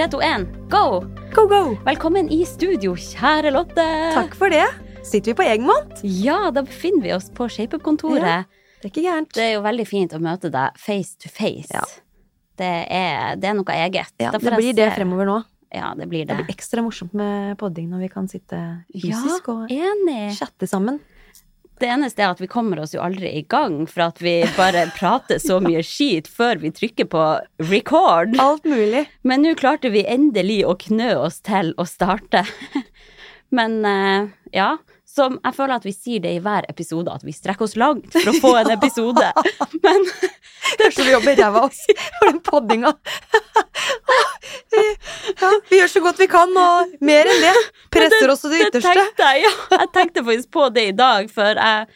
[0.00, 0.84] 3, 2, 1, go!
[1.34, 1.76] Go, go!
[1.84, 3.84] Velkommen i studio, kjære Lotte.
[4.14, 4.62] Takk for det.
[5.04, 5.98] Sitter vi på Egmont?
[6.00, 8.24] Ja, da befinner vi oss på ShapeUp-kontoret.
[8.24, 9.28] Ja, det er ikke gærent.
[9.36, 11.68] Det er jo veldig fint å møte deg face to face.
[11.76, 11.84] Ja.
[12.56, 14.16] Det, er, det, er, noe eget.
[14.24, 15.36] Ja, det blir det fremover nå.
[15.68, 16.32] Ja, det blir det.
[16.32, 18.62] Det blir ekstra morsomt med podding når vi kan sitte
[18.94, 20.96] fysisk ja, og chatte sammen.
[21.80, 24.84] Det eneste er at vi kommer oss jo aldri i gang, for at vi bare
[24.98, 27.24] prater så mye skit før vi trykker på
[27.70, 28.36] record.
[28.42, 29.06] Alt mulig.
[29.24, 32.44] Men nå klarte vi endelig å knø oss til å starte.
[33.56, 34.74] Men eh, ja,
[35.10, 38.12] så jeg føler at vi sier det i hver episode, at vi strekker oss langt
[38.14, 39.26] for å få en episode.
[39.84, 40.04] Men
[40.78, 41.80] Det er så vi jobber ræva av oss
[42.20, 42.92] for den poddinga.
[45.40, 47.54] Ja, vi gjør så godt vi kan, og mer enn det.
[47.92, 48.94] Presser oss til det det ytterste.
[49.00, 49.52] tenkte jeg, ja.
[49.80, 51.88] Jeg tenkte faktisk på det i dag, før jeg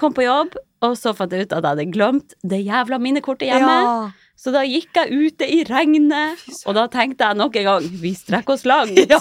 [0.00, 3.50] kom på jobb, og så fant jeg ut at jeg hadde glemt det jævla minnekortet
[3.52, 3.76] hjemme.
[3.86, 4.25] Ja.
[4.36, 8.10] Så da gikk jeg ute i regnet, og da tenkte jeg nok en gang vi
[8.14, 8.98] strekker oss langt.
[9.08, 9.18] ja,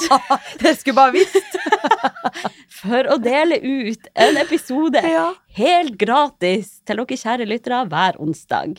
[0.59, 1.55] det skulle bare visst.
[2.81, 5.29] for å dele ut en episode Ja.
[5.55, 8.75] helt gratis til dere kjære lyttere hver onsdag.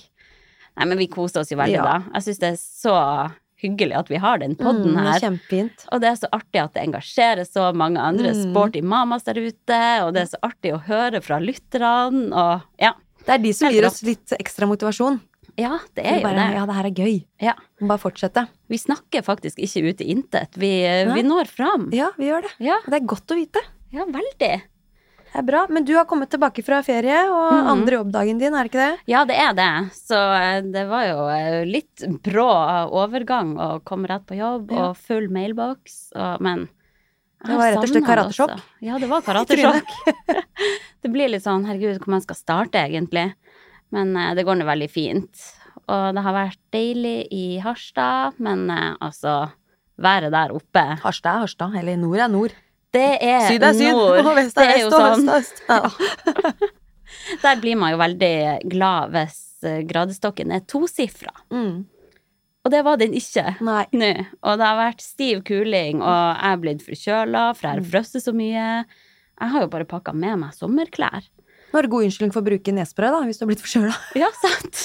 [0.76, 1.84] Nei, men vi koser oss jo veldig Ja.
[1.88, 1.96] da.
[2.18, 2.96] Jeg syns det er så
[3.64, 5.20] hyggelig at vi har den podden Mm, er her.
[5.24, 5.86] kjempefint.
[5.90, 8.50] Og det er så artig at det engasjerer så mange andre Mm.
[8.52, 12.92] sporty mamas der ute, og det er så artig å høre fra lytterne, og ja.
[13.24, 15.18] Det er de som gir oss litt ekstra motivasjon.
[15.56, 16.46] Ja, det er jo det.
[16.52, 17.14] Ja, det her er gøy.
[17.40, 17.54] Ja.
[17.80, 18.46] Bare fortsette.
[18.68, 20.56] Vi snakker faktisk ikke ut i intet.
[20.60, 20.70] Vi,
[21.14, 21.88] vi når fram.
[21.96, 22.54] Ja, vi gjør det.
[22.60, 23.62] Ja, Og Det er godt å vite.
[23.96, 24.54] ja, veldig.
[25.26, 25.62] Det er bra.
[25.68, 27.66] Men du har kommet tilbake fra ferie, og mm.
[27.72, 29.00] andre jobbdagen din, er det ikke det?
[29.10, 29.68] Ja, det er det.
[29.96, 32.46] Så eh, det var jo eh, litt brå
[33.02, 34.86] overgang å komme rett på jobb Ja.
[34.90, 36.68] og full mailboks, og, men
[37.44, 38.62] Det var rett og slett karatesjokk.
[38.86, 39.92] Ja, det var karatesjokk.
[41.04, 43.26] det blir litt sånn, herregud, hvor man skal starte egentlig.
[43.94, 45.44] Men eh, det går nå veldig fint.
[45.86, 49.50] Og det har vært deilig i Harstad, men eh, altså
[49.96, 52.52] Været der oppe, Harstad er Harstad, eller nord er nord.
[52.92, 54.26] det er Syd er syd, nord.
[54.26, 56.02] og vest er vest, og sånn øst er øst.
[56.36, 56.66] Ja.
[57.42, 61.32] Der blir man jo veldig glad hvis eh, gradestokken er tosifra.
[61.54, 61.86] Mm.
[62.66, 63.44] Og det var den ikke.
[63.62, 63.78] Nå.
[64.42, 67.90] Og det har vært stiv kuling, og jeg er blitt forkjøla, for jeg har Mm.
[67.92, 68.84] frosset så mye.
[69.40, 71.28] Jeg har jo bare pakka med meg sommerklær.
[71.76, 73.96] Nå er det god unnskyldning for å bruke nesespray, da, hvis du har blitt forkjøla.
[74.22, 74.78] Ja, sant?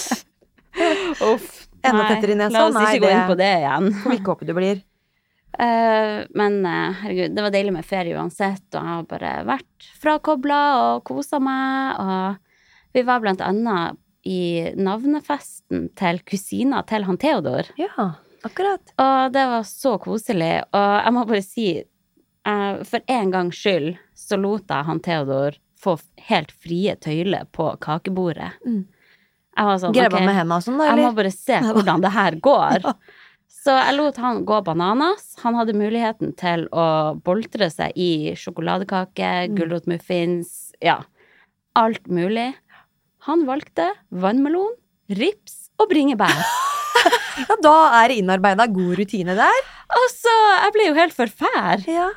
[1.31, 1.46] Uff.
[1.88, 2.52] Enda tettere i nesa?
[2.52, 3.88] La oss Nei, ikke gå inn på det igjen.
[4.02, 4.81] Får ikke håpe du blir.
[5.56, 9.88] Uh, men uh, herregud, det var deilig med ferie uansett, og jeg har bare vært
[10.03, 12.03] frakobla og kosa meg.
[12.03, 13.96] Og vi var blant annet
[14.28, 14.44] i
[14.75, 17.72] navnefesten til kusina til han Theodor.
[17.79, 18.12] Ja,
[18.44, 18.97] akkurat.
[19.00, 20.58] Og det var så koselig.
[20.75, 21.72] Og jeg må bare si,
[22.52, 23.94] uh, for en gangs skyld
[24.28, 25.97] så lot jeg han Theodor få
[26.30, 28.53] helt frie tøyler på kakebordet.
[28.68, 28.84] Mm.
[29.58, 31.58] Jeg var sånn, Grep ok, han med hendene og sånn, da, jeg må bare se
[31.75, 32.88] hvordan det her går.
[33.62, 35.36] Så jeg lot han gå bananas.
[35.44, 36.86] Han hadde muligheten til å
[37.22, 39.58] boltre seg i sjokoladekake, Mm.
[39.59, 40.96] gulrotmuffins, ja,
[41.78, 42.47] alt mulig.
[43.28, 44.74] Han valgte vannmelon,
[45.14, 46.41] rips og bringebær.
[47.41, 49.62] Ja, da er det innarbeida god rutine der.
[49.96, 50.34] Og så,
[50.66, 51.80] jeg ble jo helt forfær.
[51.90, 52.09] Ja.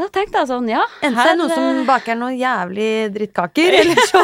[0.00, 3.76] Da tenkte jeg sånn, ja, Enten så er det noen som baker noen jævlig drittkaker,
[3.82, 4.22] eller så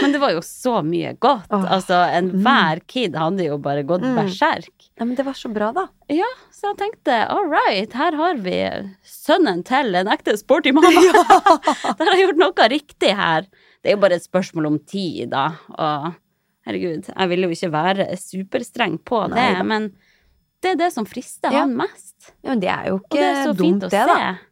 [0.00, 1.50] Men det var jo så mye godt.
[1.52, 1.64] Åh.
[1.74, 4.14] Altså, enhver kid hadde jo bare gått Mm.
[4.22, 4.72] berserk.
[4.96, 5.88] Ja, men det var så bra, da.
[6.12, 8.56] Ja, så jeg tenkte all right, her har vi
[9.04, 10.88] sønnen til en ekte sporty mamma.
[11.98, 13.44] Der har jeg gjort noe riktig her.
[13.82, 15.44] Det er jo bare et spørsmål om tid, da.
[15.76, 16.10] Og
[16.68, 19.62] herregud, jeg vil jo ikke være superstreng på det, Nei da.
[19.66, 19.90] men
[20.60, 21.62] det er det som frister Ja.
[21.66, 22.32] han mest.
[22.44, 24.49] Ja, men det er jo er ikke fint dumt, det, se.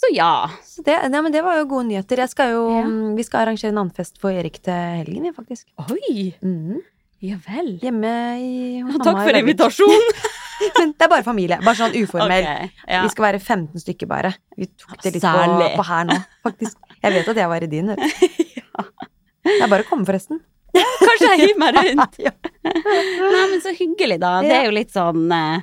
[0.00, 0.32] Så ja.
[0.64, 2.22] Så det, ja, men det var jo gode nyheter.
[2.30, 2.84] Skal jo, Ja.
[3.18, 5.66] Vi skal arrangere en navnfest for Erik til helgen, faktisk.
[5.90, 6.80] Oi, Mm.
[7.20, 7.74] ja vel.
[7.82, 10.14] Hjemme i hos Takk mamma i for invitasjonen.
[10.78, 11.58] Men det er bare familie.
[11.64, 12.44] Bare sånn uformell.
[12.44, 13.02] Okay, ja.
[13.04, 14.32] Vi skal være 15 stykker bare.
[14.56, 16.78] Vi tok det litt på, på her nå, faktisk.
[17.00, 17.92] Jeg vet at jeg var i din.
[17.92, 18.00] vet.
[19.50, 20.40] Det er bare å komme, forresten.
[20.76, 22.18] Kanskje jeg hiver meg rundt.
[22.20, 24.34] Nei, men så hyggelig, da.
[24.44, 25.62] Det er jo litt sånn eh,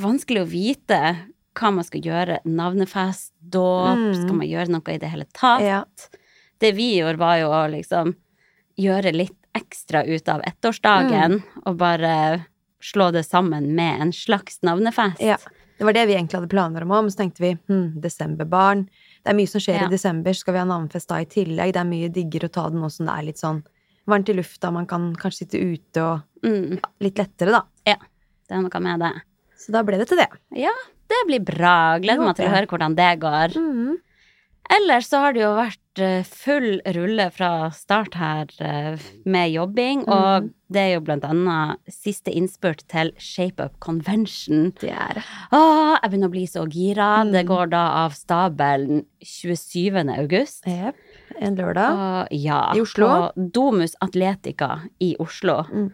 [0.00, 1.00] vanskelig å vite
[1.60, 2.38] hva man skal gjøre.
[2.48, 4.14] Navnefest, dåp, Mm.
[4.22, 5.60] skal man gjøre noe i det hele tatt?
[5.62, 5.84] Ja.
[6.60, 8.14] Det vi gjorde, var jo å liksom
[8.78, 11.42] gjøre litt ekstra ut av ettårsdagen, Mm.
[11.66, 12.46] og bare
[12.80, 15.20] slå det sammen med en slags navnefest.
[15.20, 15.36] Ja.
[15.78, 18.86] Det var det vi egentlig hadde planer om, så tenkte vi hm, desemberbarn.
[19.24, 19.86] Det er mye som skjer Ja.
[19.86, 21.72] i desember, skal vi ha navnefest da i tillegg?
[21.72, 23.62] Det er mye diggere å ta det nå som det er litt sånn
[24.06, 27.62] varmt i lufta, man kan kanskje sitte ute og Mm, ja, litt lettere, da.
[27.86, 27.96] Ja.
[28.48, 29.22] det er noe med det.
[29.58, 30.28] Så da ble det til det.
[30.56, 30.72] Ja,
[31.10, 31.98] det blir bra.
[32.02, 33.58] Gleder meg til å høre hvordan det går.
[33.58, 33.98] Mm.
[34.70, 40.04] Ellers så har det jo vært eh, full rulle fra start her eh, med jobbing,
[40.06, 44.68] og det er jo blant annet siste innspurt til Shape Up Convention.
[44.78, 45.24] Det er det.
[45.50, 47.08] Åh, jeg begynner å bli så gira.
[47.24, 47.32] Mm.
[47.34, 49.98] Det går da av stabelen 27.
[50.14, 50.62] august.
[50.70, 51.02] Jep.
[51.40, 52.04] En lørdag.
[52.04, 53.10] Og ja, I Oslo?
[53.10, 55.64] På Domus Atletica i Oslo.
[55.66, 55.90] Mm.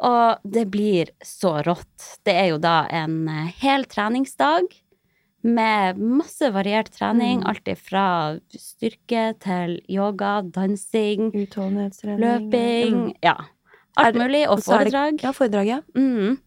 [0.00, 2.18] Og det blir så rått.
[2.24, 4.64] Det er jo da en eh, hel treningsdag
[5.42, 7.40] med masse variert trening.
[7.42, 7.46] Mm.
[7.48, 8.06] Alt fra
[8.52, 13.14] styrke til yoga, dansing, løping.
[13.24, 13.36] Ja.
[13.96, 14.48] Alt det- mulig.
[14.48, 15.22] Og er det- foredrag.
[15.22, 15.80] Ja, foredrag, ja.
[15.94, 16.38] Mm.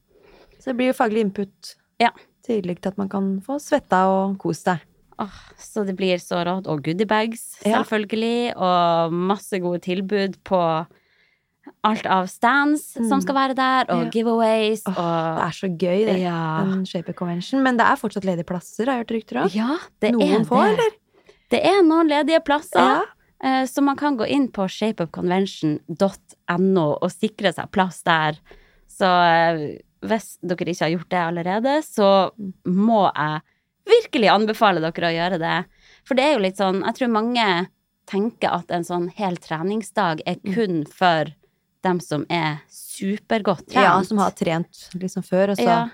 [0.60, 1.76] Så det blir jo faglig input.
[2.00, 2.10] Ja.
[2.46, 4.80] Tillegg til at man kan få svetta og kose seg.
[5.20, 6.68] Oh, så det blir så rått.
[6.68, 7.84] Og goodiebags, Ja.
[7.84, 8.56] selvfølgelig.
[8.58, 10.88] Og masse gode tilbud på
[11.84, 13.10] alt av stands Mm.
[13.10, 14.10] som skal være der, og Ja.
[14.12, 16.20] giveaways oh, og det er så gøy, det.
[16.22, 16.62] Ja.
[16.62, 17.64] En Shaper Convention.
[17.64, 19.50] Men det er fortsatt ledige plasser, har jeg hørt rykter om.
[19.54, 20.70] Ja, det Noen er får, det.
[20.80, 20.92] eller?
[21.50, 23.02] Det er noen ledige plasser, Ja.
[23.44, 28.38] eh, så man kan gå inn på shapeupconvention.no og sikre seg plass der.
[28.90, 32.10] Så eh, hvis dere ikke har gjort det allerede, så
[32.66, 33.42] må jeg
[33.90, 35.58] virkelig anbefale dere å gjøre det.
[36.08, 37.48] For det er jo litt sånn, jeg tror mange
[38.10, 40.54] tenker at en sånn hel treningsdag er Mm.
[40.54, 41.26] kun for
[41.84, 43.84] dem som er supergodt trent.
[43.84, 45.90] Ja, som har trent liksom før, og så Ja.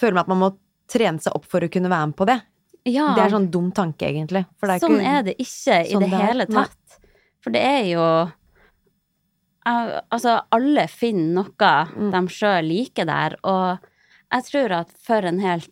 [0.00, 0.50] føler man at man må
[0.88, 2.40] trene seg opp for å kunne være med på det.
[2.88, 3.14] Ja.
[3.14, 4.46] Det er sånn dum tanke, egentlig.
[4.62, 6.98] Er sånn ikke er det ikke i sånn det det hele tatt.
[7.40, 8.04] For det er jo
[9.66, 12.10] eh, Altså, alle finner noe Mm.
[12.10, 13.78] de sjøl liker der, og
[14.32, 15.68] jeg tror at for en helt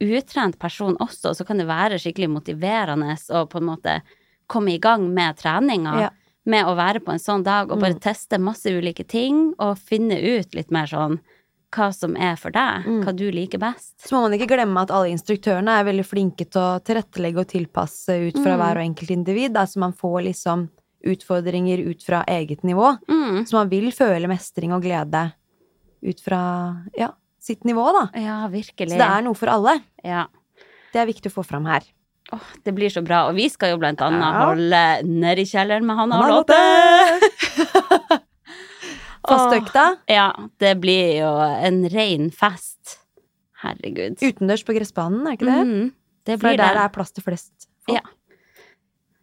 [0.00, 4.02] utrent person også, så kan det være skikkelig motiverende å på en måte
[4.48, 6.00] komme i gang med treninga.
[6.00, 6.10] Ja.
[6.46, 8.00] Med å være på en sånn dag og bare Mm.
[8.00, 11.20] teste masse ulike ting og finne ut litt mer sånn
[11.72, 13.02] hva som er for deg, Mm.
[13.04, 13.94] hva du liker best.
[13.98, 17.48] Så må man ikke glemme at alle instruktørene er veldig flinke til å tilrettelegge og
[17.48, 18.58] tilpasse ut fra Mm.
[18.60, 19.52] hver og enkelt individ.
[19.56, 20.68] Altså så man får liksom
[21.04, 22.98] utfordringer ut fra eget nivå.
[23.08, 23.44] Mm.
[23.46, 25.32] Så man vil føle mestring og glede
[26.02, 28.10] ut fra ja, sitt nivå, da.
[28.20, 28.92] Ja, virkelig.
[28.92, 29.80] Så det er noe for alle.
[30.04, 30.26] ja.
[30.92, 31.82] Det er viktig å få fram her.
[32.32, 33.26] Åh, det blir så bra.
[33.28, 34.46] Og vi skal jo blant annet Ja.
[34.48, 36.60] holde Nedi kjelleren med Hanna og Lotte.
[39.28, 39.84] Fastøkta.
[40.10, 40.28] Ja,
[40.60, 42.98] det blir jo en rein fest.
[43.64, 44.18] Herregud.
[44.20, 45.60] Utendørs på gressbanen, er ikke det?
[45.64, 45.86] Mm,
[46.28, 46.80] det blir det er der det.
[46.80, 47.96] det er plass til flest folk.
[47.96, 48.02] Ja.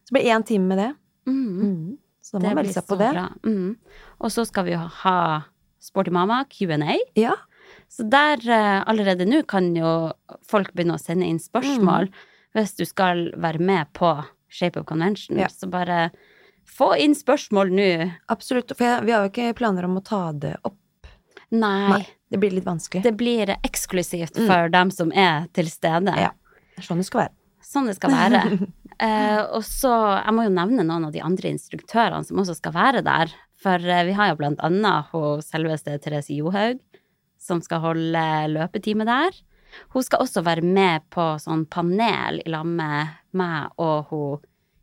[0.02, 0.90] Så det blir én time med det.
[1.30, 1.52] Mm.
[1.62, 1.98] Mm.
[2.26, 3.12] Så da må det man melde seg på det.
[3.46, 3.70] Mhm.
[4.22, 5.16] Og så skal vi jo ha
[5.82, 6.98] Sporty Mama, Q&A.
[7.18, 7.36] Ja.
[7.92, 10.12] Så der eh, allerede nå kan jo
[10.48, 12.10] folk begynne å sende inn spørsmål
[12.56, 14.14] hvis du skal være med på
[14.52, 15.38] Shape of Convention.
[15.40, 15.48] Ja.
[15.52, 16.10] Så bare
[16.68, 17.90] få inn spørsmål nå.
[18.32, 18.74] Absolutt.
[18.78, 20.78] For jeg, vi har jo ikke planer om å ta det opp.
[21.52, 22.04] Nei, Nei.
[22.32, 23.04] Det blir litt vanskelig.
[23.04, 24.48] det blir eksklusivt Mm.
[24.48, 26.14] for dem som er til stede.
[26.16, 26.32] Ja.
[26.80, 27.34] Sånn det skal være.
[27.62, 28.42] Sånn det skal være.
[29.04, 29.92] eh, og så,
[30.24, 33.34] jeg må jo nevne noen av de andre instruktørene som også skal være der.
[33.62, 36.80] For eh, vi har jo blant annet hun selveste Therese Johaug,
[37.38, 38.24] som skal holde
[38.56, 39.36] løpetime der.
[39.94, 44.40] Hun skal også være med på sånn panel i lag med meg og hun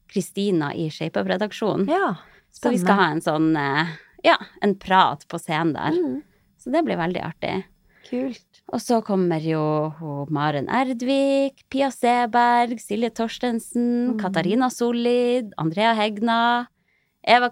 [0.08, 1.88] Kristina i ShapeUp-redaksjonen.
[1.92, 2.14] Ja,
[2.50, 3.90] så vi skal ha en sånn, eh,
[4.24, 5.92] ja, en prat på scenen der.
[5.92, 6.22] Mm.
[6.58, 7.64] Så det blir veldig artig.
[8.08, 8.62] Kult.
[8.72, 9.60] Og så kommer jo
[9.98, 14.18] hun Maren Erdvik, Pia Seberg, Silje Torstensen, Mm.
[14.18, 16.68] Katarina Solid, Andrea Hegna,
[17.22, 17.50] Eva,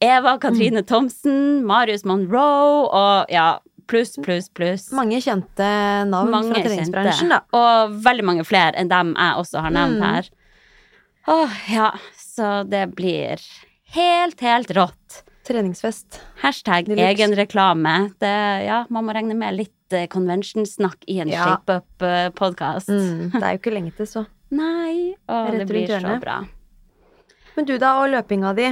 [0.00, 0.86] Eva Katrine Mm.
[0.86, 3.58] Thomsen, Marius Monroe og ja,
[3.90, 4.84] pluss, pluss, pluss.
[4.96, 5.70] Mange kjente
[6.08, 7.40] navn Mange fra treningsbransjen, da.
[7.56, 10.06] Og veldig mange flere enn dem jeg også har nevnt Mm.
[10.06, 10.30] her.
[11.30, 13.42] Åh, ja, så det blir
[13.96, 15.22] helt, helt rått.
[15.50, 16.20] Treningsfest.
[16.42, 18.12] Hashtag egenreklame.
[18.22, 18.32] Det,
[18.66, 21.44] ja, man må regne med litt eh, convention-snakk i en Ja.
[21.58, 22.88] shape-up-podkast.
[22.88, 23.32] Mm.
[23.34, 24.26] Det er jo ikke lenge til, så.
[24.50, 26.40] Nei, å, det blir så bra.
[27.56, 28.68] Men du da, og løpinga di.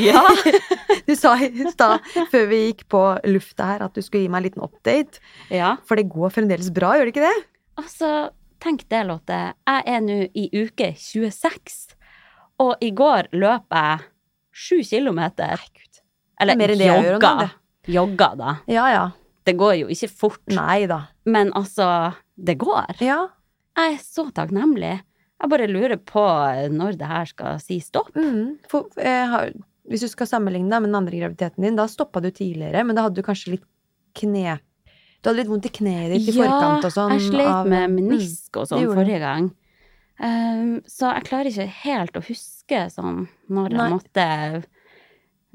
[0.00, 0.22] Ja.
[1.06, 4.38] Du sa i stad, før vi gikk på lufta her, at du skulle gi meg
[4.42, 5.18] en liten update.
[5.50, 5.72] ja.
[5.88, 7.40] For det går fremdeles bra, gjør det ikke det?
[7.80, 8.10] Altså,
[8.62, 9.38] tenk det, Lotte.
[9.66, 11.96] Jeg er nå i uke 26,
[12.62, 14.04] og i går løp jeg
[14.52, 15.58] sju kilometer.
[15.58, 16.00] Nei, gud.
[16.44, 17.48] Eller mer enn det jeg gjør om jogga.
[17.96, 18.54] Jogga, da.
[18.70, 19.04] Ja, ja.
[19.42, 21.00] Det går jo ikke fort, Nei da.
[21.26, 21.88] men altså,
[22.38, 22.94] det går.
[23.02, 23.24] Ja.
[23.74, 25.00] Jeg er så takknemlig.
[25.42, 26.22] Jeg bare lurer på
[26.70, 28.14] når det her skal si stopp.
[28.14, 28.60] Mm.
[28.70, 29.34] For, eh,
[29.88, 32.94] hvis du skal sammenligne deg med den andre graviditeten din, da stoppa du tidligere, men
[32.96, 33.64] da hadde du kanskje litt
[34.18, 34.58] kne...
[35.22, 37.12] Du hadde litt vondt i kneet ditt i forkant og sånn.
[37.14, 37.92] Ja, jeg sleit av- med Mm.
[37.98, 39.50] menisk og sånn forrige gang.
[40.22, 44.26] Um, så jeg klarer ikke helt å huske sånn når jeg måtte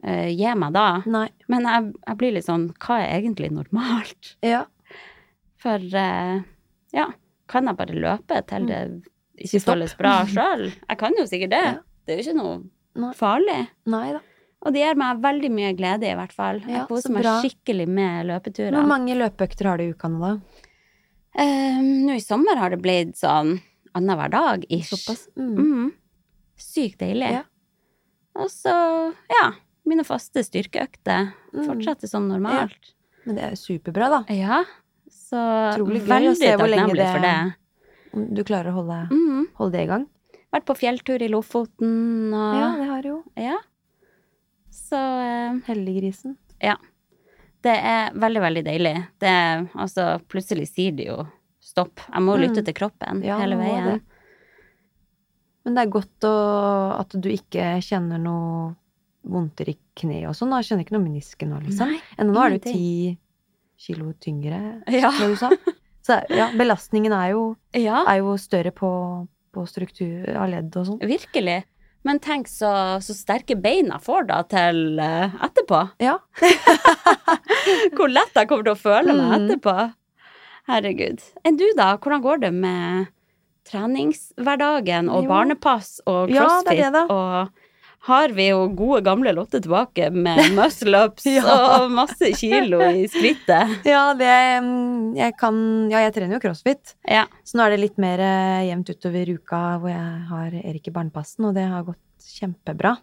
[0.08, 0.86] uh, gi meg da.
[1.06, 1.28] Nei.
[1.52, 4.34] Men jeg, jeg blir litt sånn Hva er egentlig normalt?
[4.44, 4.66] Ja.
[5.62, 6.40] For uh,
[6.96, 7.08] ja,
[7.52, 8.82] kan jeg bare løpe til det
[9.38, 10.70] ikke føles bra sjøl?
[10.72, 11.64] Jeg kan jo sikkert det.
[11.66, 11.78] Ja.
[12.08, 12.58] Det er jo ikke noe
[12.98, 13.14] Nei.
[13.14, 13.68] farlig.
[13.86, 14.20] Nei da.
[14.66, 16.60] Og det gjør meg veldig mye glede, i hvert fall.
[16.66, 18.74] Ja, jeg koser meg skikkelig med løpeturer.
[18.74, 20.32] Hvor mange løpeøkter har du i ukene da?
[21.38, 23.60] Ehm, nå i sommer har det blitt sånn
[23.98, 24.90] annenhver dag ish.
[24.96, 25.28] Såpass?
[25.38, 25.54] Mm.
[25.62, 25.92] Mm.
[26.58, 27.30] Sykt deilig.
[27.38, 27.44] Ja.
[28.38, 28.74] Og så,
[29.30, 29.46] ja,
[29.86, 31.66] mine faste styrkeøkter Mm.
[31.66, 32.94] fortsetter som normalt.
[33.26, 34.34] Men det er jo superbra, da.
[34.34, 34.64] Ja.
[35.10, 35.38] Så
[35.78, 37.56] Trolig veldig se hvor lenge takknemlig det- for det.
[38.14, 39.48] Om du klarer å holde, Mm.
[39.56, 40.08] holde det i gang.
[40.54, 43.24] Vært på fjelltur i Lofoten og Ja, det har jeg jo.
[43.36, 43.58] ja.
[44.72, 46.38] Så eh, Heldiggrisen.
[47.66, 48.94] det er veldig, veldig deilig.
[49.20, 51.18] Det er, altså, plutselig sier de jo
[51.60, 52.00] stopp.
[52.14, 52.42] Jeg må Mm.
[52.46, 53.84] lytte til kroppen Ja, hele veien.
[53.86, 54.02] det.
[55.66, 58.76] Men det er godt å, at du ikke kjenner noe
[59.28, 60.54] vondter i kneet og sånn.
[60.56, 61.90] Jeg Kjenner ikke noe menisken nå, liksom.
[61.92, 63.18] Nei, Ennå nå er du ti
[63.78, 65.12] kilo tyngre, Ja.
[65.12, 65.50] som du sa.
[66.04, 68.06] Så ja, belastningen er jo, Ja.
[68.08, 69.28] er jo større på,
[69.58, 71.02] på struktur av ledd og sånn.
[71.10, 71.58] Virkelig.
[72.08, 72.70] Men tenk så,
[73.04, 75.82] så sterke beina får da til eh, etterpå.
[76.00, 76.20] Ja.
[77.98, 79.36] Hvor lett jeg kommer til å føle meg Mm.
[79.50, 79.74] etterpå.
[80.68, 81.22] Herregud.
[81.48, 81.94] Enn du, da?
[81.98, 83.08] Hvordan går det med
[83.68, 85.30] treningshverdagen og Jo.
[85.30, 86.70] barnepass og Ja, crossfit?
[86.70, 87.04] det er det da.
[87.14, 87.50] Og
[88.08, 91.44] har vi jo gode gamle Lotte tilbake med muscle-ups Ja.
[91.82, 93.74] og masse kilo i skrittet?
[93.94, 94.32] Ja, det
[94.64, 95.58] mm, Jeg kan
[95.92, 96.96] Ja, jeg trener jo crossfit.
[97.08, 97.26] Ja.
[97.44, 100.96] Så nå er det litt mer eh, jevnt utover uka hvor jeg har Erik i
[100.96, 102.96] barnepassen, og det har gått kjempebra.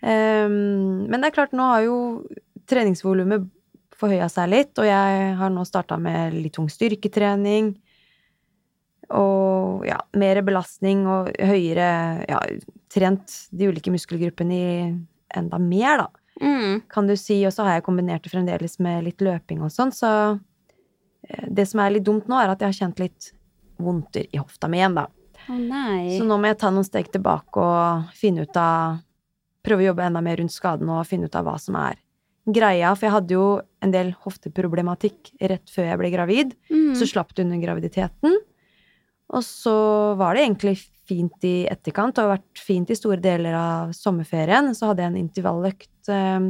[0.00, 1.96] Um, men det er klart, nå har jo
[2.70, 3.44] treningsvolumet
[4.00, 7.74] forhøya seg litt, og jeg har nå starta med litt tung styrketrening.
[9.10, 12.38] Og ja, mer belastning og høyere Ja,
[12.92, 14.72] trent de ulike muskelgruppene i
[15.36, 16.08] enda mer, da
[16.40, 16.80] Mm.
[16.88, 19.90] kan du si, og så har jeg kombinert det fremdeles med litt løping og sånn,
[19.92, 20.40] så
[21.28, 23.32] eh, det som er litt dumt nå, er at jeg har kjent litt
[23.76, 25.04] vondter i hofta mi igjen, da.
[25.50, 25.58] Oh.
[26.16, 29.00] Så nå må jeg ta noen steg tilbake og finne ut av
[29.60, 31.98] Prøve å jobbe enda mer rundt skaden og finne ut av hva som er
[32.48, 32.94] greia.
[32.96, 36.54] For jeg hadde jo en del hofteproblematikk rett før jeg ble gravid.
[36.70, 36.94] Mm.
[36.96, 38.38] Så slapp det under graviditeten.
[39.30, 39.74] Og så
[40.18, 40.74] var det egentlig
[41.10, 44.72] fint i etterkant, og har vært fint i store deler av sommerferien.
[44.74, 46.48] Så hadde jeg en intervalløkt, eh,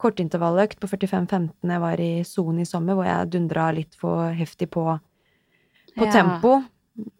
[0.00, 4.70] kortintervalløkt på 45-15 jeg var i sonen i sommer, hvor jeg dundra litt for heftig
[4.72, 4.86] på,
[5.96, 6.12] på Ja.
[6.14, 6.62] tempo.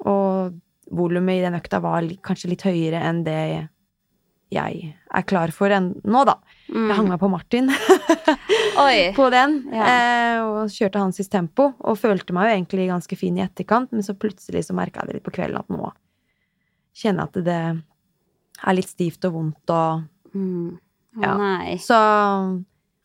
[0.08, 0.54] Og
[0.90, 3.68] volumet i den økta var kanskje litt høyere enn det
[4.50, 6.34] jeg er klar for enn nå, da.
[6.72, 6.88] Mm.
[6.88, 7.68] Jeg hang meg på Martin.
[9.16, 9.84] på den, Ja.
[9.84, 14.02] eh, og kjørte hans tempo, og følte meg jo egentlig ganske fin i etterkant, men
[14.02, 15.92] så plutselig så merka jeg det litt på kvelden at nå
[16.94, 17.82] kjenner jeg at det
[18.66, 20.78] er litt stivt og vondt, og Mm.
[21.20, 21.36] Ja.
[21.36, 21.74] nei.
[21.76, 21.94] så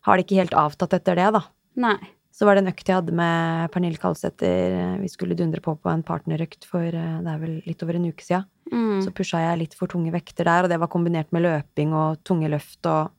[0.05, 1.41] har det ikke helt avtatt etter det, da.
[1.75, 1.98] Nei.
[2.36, 5.89] Så var det en økt jeg hadde med Pernille Kalsæter, vi skulle dundre på på
[5.89, 8.46] en partnerøkt for eh, det er vel litt over en uke siden.
[8.72, 9.01] Mm.
[9.05, 12.22] Så pusha jeg litt for tunge vekter der, og det var kombinert med løping og
[12.27, 13.10] tunge løft og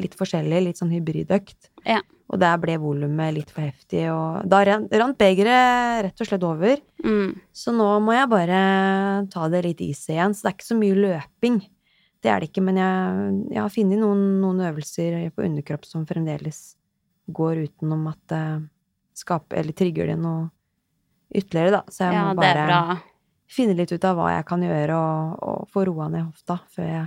[0.00, 1.70] litt forskjellig, litt sånn hybridøkt.
[1.86, 2.02] Ja.
[2.26, 6.80] Og der ble volumet litt for heftig, og da rant begeret rett og slett over.
[7.04, 7.36] Mm.
[7.54, 8.60] Så nå må jeg bare
[9.30, 11.60] ta det litt is igjen, så det er ikke så mye løping.
[12.24, 16.06] Det er det ikke, men jeg, jeg har funnet noen, noen øvelser på underkropp som
[16.08, 16.60] fremdeles
[17.30, 18.44] går utenom at det
[19.16, 20.48] skaper, eller trigger det noe
[21.34, 21.82] ytterligere, da.
[21.90, 22.98] Så jeg Ja, må bare
[23.46, 26.90] finne litt ut av hva jeg kan gjøre, og, og få roa ned hofta før
[26.90, 27.06] jeg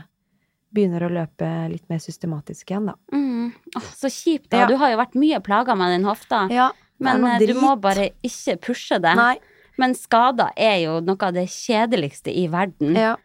[0.74, 2.96] begynner å løpe litt mer systematisk igjen, da.
[3.16, 3.52] Mm.
[3.76, 4.64] Oh, så kjipt, da.
[4.64, 4.68] Ja.
[4.70, 6.44] Du har jo vært mye plaga med den hofta.
[6.54, 9.16] Ja, Men eh, du må bare ikke pushe det.
[9.18, 9.38] Nei.
[9.80, 12.94] Men skader er jo noe av det kjedeligste i verden.
[13.00, 13.16] Ja.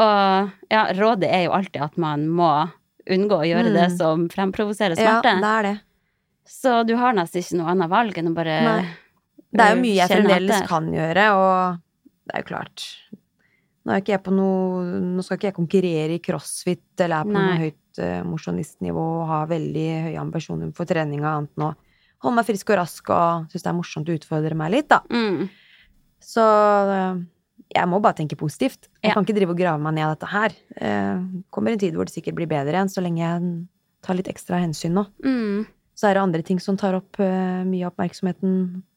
[0.00, 2.48] Og ja, rådet er jo alltid at man må
[3.10, 3.96] unngå å gjøre det Mm.
[3.98, 5.76] som fremprovoserer ja, det er det.
[6.46, 8.82] Så du har nesten ikke noe annet valg enn å bare Nei.
[9.50, 11.80] Det er jo mye jeg fremdeles kan gjøre, og
[12.26, 12.84] det er jo klart
[13.90, 17.42] Nå, noe, nå skal ikke jeg konkurrere i crossfit eller er på Nei.
[17.46, 21.72] noe høyt uh, mosjonistnivå og har veldig høye ambisjoner for treninga annet nå.
[22.22, 25.00] Holde meg frisk og rask og syns det er morsomt å utfordre meg litt, da.
[25.10, 25.48] Mm.
[26.20, 27.18] Så uh,
[27.70, 28.88] jeg må bare tenke positivt.
[29.02, 29.14] Jeg Ja.
[29.16, 30.56] kan ikke drive og grave meg ned i dette her.
[30.76, 33.50] Uh, kommer en tid hvor det sikkert blir bedre igjen, så lenge jeg
[34.04, 35.06] tar litt ekstra hensyn nå.
[35.24, 35.66] Mm.
[36.00, 38.52] Så er det andre ting som tar opp uh, mye av oppmerksomheten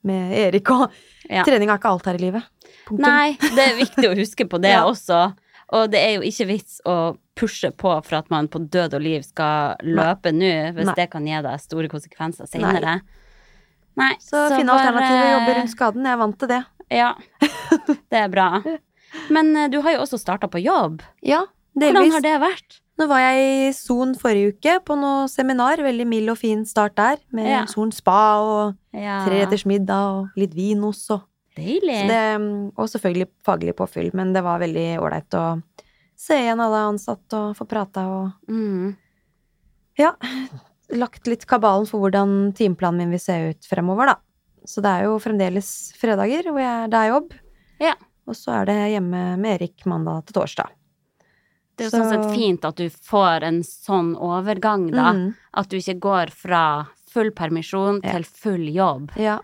[0.07, 0.86] med Erik, og
[1.27, 1.43] Ja.
[1.43, 2.45] trening er ikke alt her i livet.
[2.88, 3.03] Punktum.
[3.03, 4.86] Nei, det er viktig å huske på det Ja.
[4.88, 5.33] også.
[5.74, 9.01] Og det er jo ikke vits å pushe på for at man på død og
[9.01, 10.93] liv skal løpe nå, hvis Nei.
[11.00, 13.00] det kan gi deg store konsekvenser senere.
[13.98, 14.12] Nei.
[14.22, 16.05] Så, finne bare- og jobber rundt skaden.
[16.05, 16.62] Jeg er vant til det.
[16.93, 17.15] Ja,
[18.12, 18.48] det er bra.
[19.33, 21.01] Men eh, du har jo også starta på jobb.
[21.25, 21.43] Ja,
[21.74, 22.79] Hvordan har det vært?
[23.00, 25.81] Nå var jeg i Son forrige uke på noe seminar.
[25.81, 27.17] Veldig mild og fin start der.
[27.33, 27.65] Med Ja.
[27.65, 31.23] Son spa og Ja, treretters middag og litt vinos og
[31.55, 32.00] Deilig.
[32.01, 35.62] Så det, Og selvfølgelig faglig påfyll, men det var veldig ålreit å
[36.17, 38.95] se igjen alle ansatte og få prata og Mm.
[39.97, 40.13] Ja.
[40.93, 44.15] Lagt litt kabalen for hvordan timeplanen min vil se ut fremover, da.
[44.65, 47.33] Så det er jo fremdeles fredager hvor jeg, det er jobb.
[47.81, 47.93] Ja.
[48.27, 50.69] Og så er det hjemme med Erik mandag til torsdag.
[51.77, 55.13] Det er jo sånn sett fint at du får en sånn overgang, da.
[55.13, 58.12] Mm, At du ikke går fra full permisjon Ja.
[58.13, 59.12] til full jobb.
[59.18, 59.39] ja.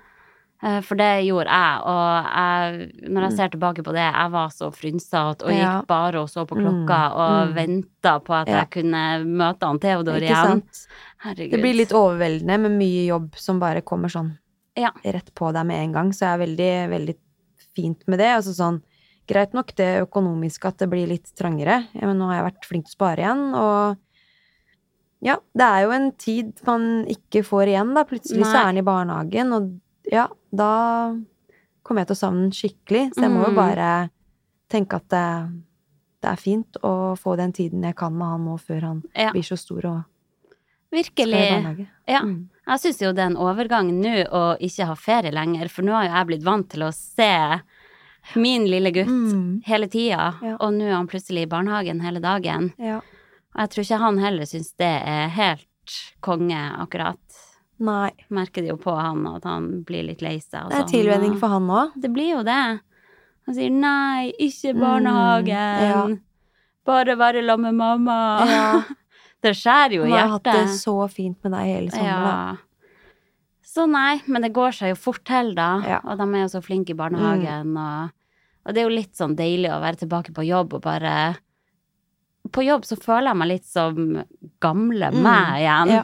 [0.61, 3.35] Eh, For det gjorde jeg, og jeg, når jeg Mm.
[3.37, 6.85] ser tilbake på det, jeg var så frynsete og gikk bare og så på Mm,
[6.85, 7.53] klokka og mm.
[7.55, 10.61] venta på at jeg kunne møte han Theodor igjen.
[11.23, 11.51] Herregud.
[11.51, 14.37] Det blir litt overveldende med mye jobb som bare kommer sånn
[14.75, 14.91] Ja.
[15.05, 17.15] rett på deg med en gang, så jeg er veldig, veldig
[17.75, 18.27] fint med det.
[18.35, 18.81] Altså sånn,
[19.29, 22.85] greit nok det økonomiske at det blir litt trangere, men nå har jeg vært flink
[22.89, 23.97] til å spare igjen, og
[25.21, 28.05] ja, det er jo en tid man ikke får igjen, da.
[28.07, 30.69] Plutselig så er han i barnehagen, og ja, da
[31.83, 33.59] kommer jeg til å savne den skikkelig, så jeg må jo Mm.
[33.59, 33.89] bare
[34.69, 35.25] tenke at det,
[36.21, 39.31] det er fint å få den tiden jeg kan med han nå, før han Ja.
[39.31, 39.99] blir så stor og
[40.91, 41.85] Virkelig.
[42.07, 42.21] Ja.
[42.25, 42.49] Mm.
[42.67, 45.93] Jeg syns jo det er en overgang nå å ikke ha ferie lenger, for nå
[45.93, 47.61] har jo jeg blitt vant til å se
[48.35, 49.61] min lille gutt Mm.
[49.65, 50.55] hele tida, Ja.
[50.59, 52.73] og nå er han plutselig i barnehagen hele dagen.
[52.77, 52.97] Ja.
[53.55, 55.65] Og jeg tror ikke han heller syns det er helt
[56.21, 57.17] konge, akkurat.
[57.79, 58.11] Nei.
[58.29, 60.69] Merker det jo på han at han blir litt lei seg.
[60.69, 61.91] Det er sånn, tilvenning for han òg.
[61.99, 62.79] Det blir jo det.
[63.45, 66.19] Han sier nei, ikke Mm, barnehagen.
[66.85, 68.45] Bare være sammen med mamma.
[68.47, 68.83] Ja.
[69.41, 70.11] Det skjærer jo hjertet.
[70.11, 72.05] Han i har hatt det så fint med deg hele sommeren.
[72.05, 72.55] Ja.
[73.63, 75.79] Så nei, men det går seg jo fort til, da.
[75.87, 75.99] Ja.
[76.03, 77.71] Og de er jo så flinke i barnehagen.
[77.77, 78.11] Og,
[78.65, 81.13] og det er jo litt sånn deilig å være tilbake på jobb og bare
[82.51, 84.23] På jobb så føler jeg meg litt som
[84.63, 85.89] gamle Mm, meg igjen.
[85.93, 86.03] Ja.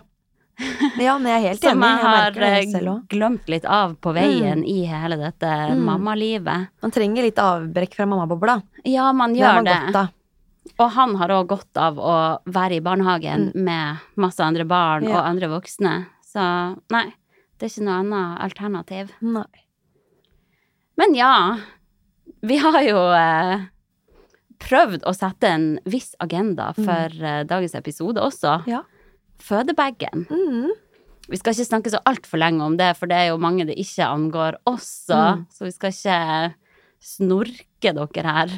[1.01, 1.87] Ja, men jeg er helt Som enig.
[1.89, 2.51] jeg Jeg har det
[2.85, 5.81] eh, glemt litt av på veien i hele dette Mm.
[5.85, 6.67] mammalivet.
[6.81, 8.61] Man trenger litt avbrekk fra mammabobla.
[8.85, 10.09] Ja, man Det gjør man det.
[10.79, 15.09] Og han har òg godt av å være i barnehagen med masse andre barn Mm.
[15.09, 15.17] Ja.
[15.19, 16.05] og andre voksne.
[16.23, 16.41] Så
[16.91, 17.13] nei,
[17.59, 19.11] det er ikke noe annet alternativ.
[19.21, 19.45] Nei.
[20.97, 21.57] Men ja,
[22.45, 23.65] vi har jo eh,
[24.65, 28.59] prøvd å sette en viss agenda for eh, dagens episode også.
[28.65, 28.71] Mm.
[28.71, 28.83] Ja.
[29.45, 30.25] Fødebagen.
[30.31, 30.71] Mm.
[31.25, 33.75] Vi skal ikke snakke så altfor lenge om det, for det er jo mange det
[33.81, 35.17] ikke angår også.
[35.17, 35.43] Mm.
[35.51, 36.19] Så vi skal ikke
[37.05, 38.55] snorke dere her.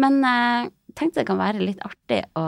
[0.00, 2.46] Men eh, tenkte det kan være litt artig å,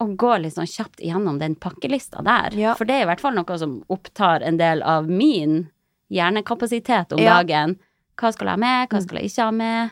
[0.00, 2.56] å gå litt sånn kjapt igjennom den pakkelista der.
[2.58, 2.74] Ja.
[2.78, 5.68] For det er i hvert fall noe som opptar en del av min
[6.10, 7.38] hjernekapasitet om Ja.
[7.40, 7.78] dagen.
[8.20, 9.90] Hva skal jeg ha med, hva skal jeg ikke ha med?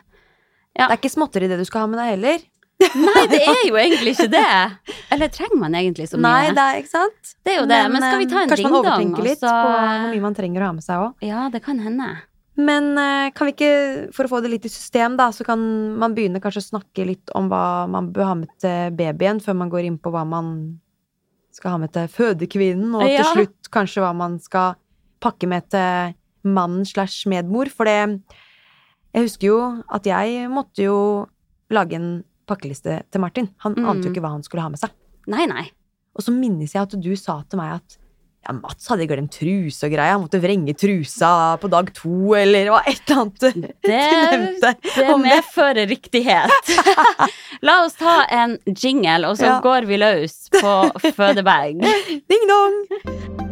[0.79, 2.47] Det er ikke småtteri det du skal ha med deg heller.
[2.79, 4.43] Nei, det er jo egentlig ikke det!
[5.11, 6.29] Eller trenger man egentlig så mye?
[6.29, 7.33] Nei, det er ikke sant?
[7.43, 9.51] Det er jo det, men skal vi eh, ta en Kanskje man overtenker litt så-
[9.51, 11.25] på hvor mye man trenger å ha med seg òg.
[11.27, 12.07] Ja, det kan hende.
[12.59, 13.73] Men eh, kan vi ikke,
[14.15, 15.59] for å få det litt i system, da, så kan
[15.99, 19.57] man begynne kanskje å snakke litt om hva man bør ha med til babyen, før
[19.59, 20.53] man går inn på hva man
[21.55, 23.23] skal ha med til fødekvinnen, og Ja.
[23.25, 24.75] til slutt kanskje hva man skal
[25.19, 27.69] pakke med til mannen slash medmor.
[27.69, 28.21] For det
[29.13, 31.27] Jeg husker jo at jeg måtte jo
[31.73, 33.49] lage en pakkeliste til Martin.
[33.65, 33.85] Han Mm.
[33.89, 34.89] ante jo ikke hva han skulle ha med seg.
[35.27, 35.69] Nei, nei.
[36.15, 37.97] Og så minnes jeg at du sa til meg at
[38.47, 40.13] ja, Mats hadde glemt truse og greier.
[40.15, 43.99] Han måtte vrenge trusa på dag to, eller hva et eller annet du Det,
[44.31, 44.75] nevnte.
[44.95, 46.71] det medfører riktighet.
[47.65, 49.59] La oss ta en jingle, og så Ja.
[49.61, 51.81] går vi løs på fødebag.
[52.29, 53.48] Ding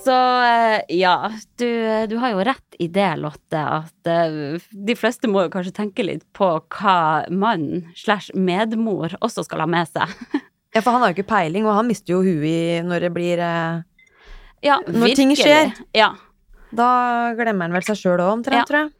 [0.00, 1.66] Så eh, ja, du,
[2.08, 6.06] du har jo rett i det, Lotte, at eh, de fleste må jo kanskje tenke
[6.06, 10.14] litt på hva mann slash medmor også skal ha med seg.
[10.70, 13.40] Ja, for han har jo ikke peiling, og han mister jo huet når det blir
[13.42, 13.80] eh,
[14.62, 15.42] Ja, Når ting virkelig.
[15.42, 15.72] skjer.
[15.98, 16.12] Ja.
[16.70, 16.86] Da
[17.34, 18.66] glemmer han vel seg sjøl òg, omtrent, Ja.
[18.68, 18.92] tror jeg.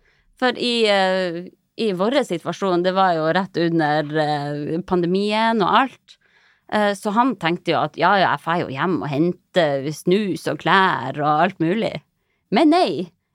[0.42, 1.38] For i, eh,
[1.78, 6.19] i vår situasjon, det var jo rett under eh, pandemien og alt, eh,
[6.94, 9.64] så han tenkte jo at ja, ja, jeg får jo hjem og hente
[9.96, 11.96] snus og klær og alt mulig.
[12.54, 12.92] Men nei,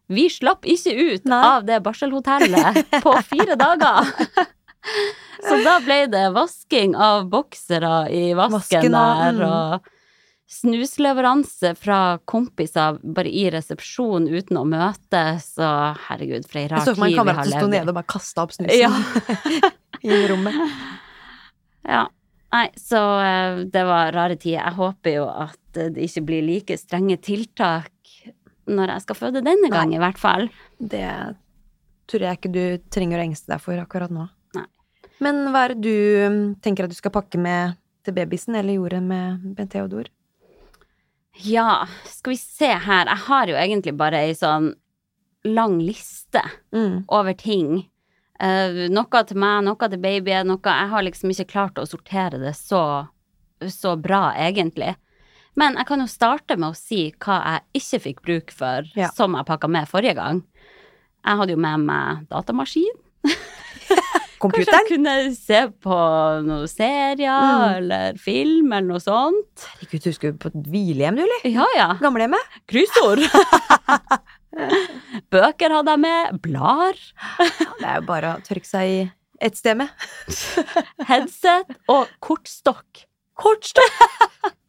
[0.07, 1.41] Vi slapp ikke ut Nei.
[1.41, 4.11] av det barselhotellet på fire dager.
[5.41, 9.45] Så da ble det vasking av boksere i vasken der, mm.
[9.49, 9.89] og
[10.55, 16.91] snusleveranse fra kompiser bare i resepsjon uten å møtes, og herregud, for ei rar Jeg
[16.91, 18.53] så tid for meg en vi kamerat har som sto nede og bare kasta opp
[18.53, 18.93] snusen Ja.
[20.05, 20.61] i rommet.
[21.81, 22.05] Ja.
[22.55, 24.61] Nei, så eh, det var rare tider.
[24.61, 27.91] Jeg håper jo at eh, det ikke blir like strenge tiltak
[28.65, 29.97] når jeg skal føde denne gang, Nei.
[29.99, 30.47] i hvert fall.
[30.79, 31.03] Det
[32.09, 32.63] tror jeg ikke du
[32.93, 34.27] trenger å engste deg for akkurat nå.
[34.55, 34.65] Nei.
[35.21, 38.77] Men hva er det du um, tenker at du skal pakke med til babysen, eller
[38.77, 40.07] gjorde med, Bent Theodor?
[41.43, 43.09] Ja, skal vi se her.
[43.11, 44.71] Jeg har jo egentlig bare ei sånn
[45.45, 46.41] lang liste
[46.73, 47.03] Mm.
[47.09, 47.83] over ting.
[48.39, 52.39] Eh, noe til meg, noe til babyen, noe Jeg har liksom ikke klart å sortere
[52.41, 53.07] det så,
[53.71, 54.95] så bra, egentlig.
[55.55, 59.07] Men jeg kan jo starte med å si hva jeg ikke fikk bruk for, Ja.
[59.15, 60.43] som jeg pakka med forrige gang.
[61.25, 62.99] Jeg hadde jo med meg datamaskin.
[64.45, 65.95] Kanskje jeg kunne se på
[66.45, 67.77] noen serier Mm.
[67.79, 69.63] eller film eller noe sånt.
[69.79, 71.47] Herregud, du skulle på hvilehjem, du, eller?
[71.55, 71.87] Ja ja.
[72.03, 72.59] Gamlehjemmet?
[72.69, 73.23] Kryssord.
[75.33, 76.39] Bøker hadde jeg med.
[76.43, 76.99] Blader.
[77.79, 78.99] Det er jo bare å tørke seg i
[79.43, 79.89] ett sted med.
[81.09, 83.05] Headset og kortstokk.
[83.35, 83.97] Kortstokk!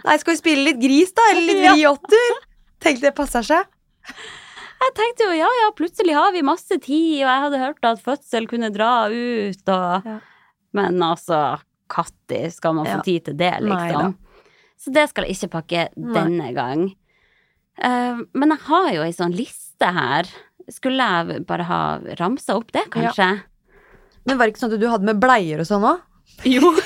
[0.06, 1.28] Nei, skal vi spille litt gris, da?
[1.32, 1.74] Eller litt Ja.
[1.76, 2.40] vriotter?
[2.82, 3.68] Tenkte det passer seg.
[4.76, 8.02] Jeg tenkte jo ja, ja, plutselig har vi masse tid, og jeg hadde hørt at
[8.04, 10.18] fødsel kunne dra ut, og Ja.
[10.76, 11.38] Men altså,
[11.88, 13.02] katti, skal man få Ja.
[13.06, 14.16] tid til det, Nei liksom?
[14.76, 16.12] Så det skal jeg ikke pakke Nei.
[16.12, 16.82] denne gang.
[17.80, 20.24] Uh, men jeg har jo ei sånn liste her.
[20.72, 23.42] Skulle jeg bare ha ramsa opp det, kanskje?
[24.26, 25.98] Men var det ikke sånn at du hadde med bleier og sånn òg?
[26.48, 26.72] Jo.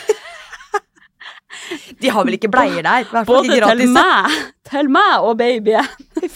[2.00, 3.04] De har vel ikke bleier der?
[3.28, 4.26] Både til meg,
[4.66, 5.86] til meg og babyen.
[6.20, 6.28] I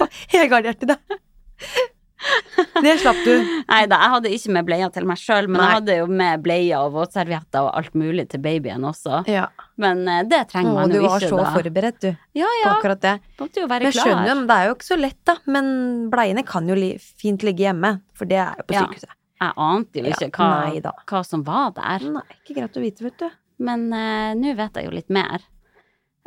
[2.85, 2.95] det.
[3.03, 3.33] Slapp du.
[3.69, 5.67] Nei da, jeg hadde ikke med bleier til meg sjøl, men Nei.
[5.67, 9.23] jeg hadde jo med bleier og våtservietter og alt mulig til babyen også.
[9.31, 9.47] Ja.
[9.81, 11.51] Men eh, det trenger man du var så da.
[11.57, 13.15] forberedt, du, Ja på akkurat det.
[13.41, 15.37] måtte jo Men være jeg skjønner jo, det er jo ikke så lett, da.
[15.57, 15.69] Men
[16.13, 18.87] bleiene kan jo li fint ligge hjemme, for det er jo på Ja.
[18.87, 19.15] sykehuset.
[19.45, 22.05] Jeg ante jo Ja, ikke hva, nei hva som var der.
[22.15, 23.29] Nei, ikke greit å vite, vet du.
[23.65, 25.43] Men uh, nå vet jeg jo litt mer.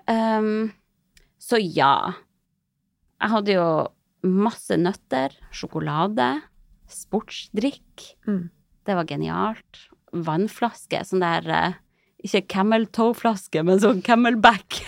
[0.07, 0.71] Um,
[1.41, 2.13] så ja.
[3.21, 3.67] Jeg hadde jo
[4.29, 6.29] masse nøtter, sjokolade,
[6.91, 8.05] sportsdrikk.
[8.27, 8.47] Mm.
[8.87, 9.83] Det var genialt.
[10.15, 11.73] Vannflaske, sånn der eh,
[12.23, 14.79] Ikke camel toe-flaske, men sånn camelback.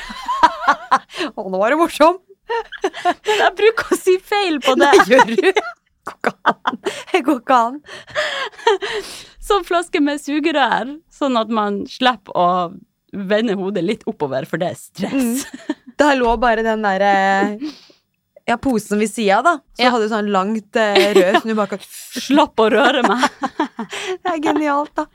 [1.36, 2.22] Å, nå var det morsom!
[3.44, 4.90] Jeg bruker å si feil på det.
[4.90, 5.52] Nei, gjør du!
[7.14, 7.76] Jeg går ikke an.
[9.46, 12.48] Sånn flaske med sugerør, sånn at man slipper å
[13.14, 15.46] vende hodet litt oppover, for det er stress.
[16.00, 17.14] Der lå bare den derre
[18.50, 19.54] ja, posen ved sida, da.
[19.78, 19.92] Så Ja.
[19.94, 21.80] hadde du sånn langt eh, rød som du bare kan
[22.26, 23.24] Slapp å røre meg.
[24.26, 25.06] Det er genialt, da.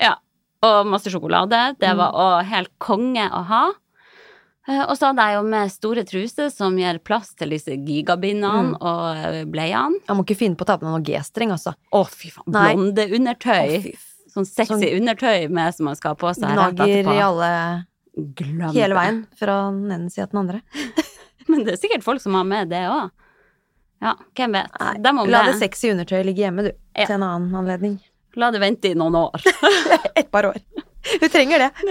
[0.00, 0.14] Ja,
[0.64, 1.76] og masse sjokolade.
[1.78, 1.98] Det Mm.
[2.00, 3.64] var også helt konge å ha.
[4.66, 8.72] Eh, Og så hadde jeg jo med store truser som gir plass til disse gigabindene
[8.72, 8.76] Mm.
[8.80, 10.00] og eh, bleiene.
[10.08, 11.74] Jeg må ikke finne på å ta på meg noe G-streng, altså.
[11.92, 12.48] Å, fy faen.
[12.48, 13.92] Blonde undertøy.
[13.92, 13.94] Å,
[14.34, 17.50] Sånn sexy undertøy med som man skal ha på seg Gnager i alle
[18.34, 19.20] Glem Hele veien.
[19.38, 20.62] Fra den ene sida til den andre.
[21.52, 23.10] Men det er sikkert folk som har med det òg.
[24.04, 24.74] Ja, hvem vet.
[24.80, 25.60] Nei, Dem La det det.
[25.62, 26.72] sexy undertøyet ligge hjemme, du.
[26.96, 27.06] Ja.
[27.08, 27.94] Til en annen anledning.
[28.36, 29.44] La det vente i noen år.
[30.20, 30.58] Et par år.
[31.20, 31.70] Du trenger det.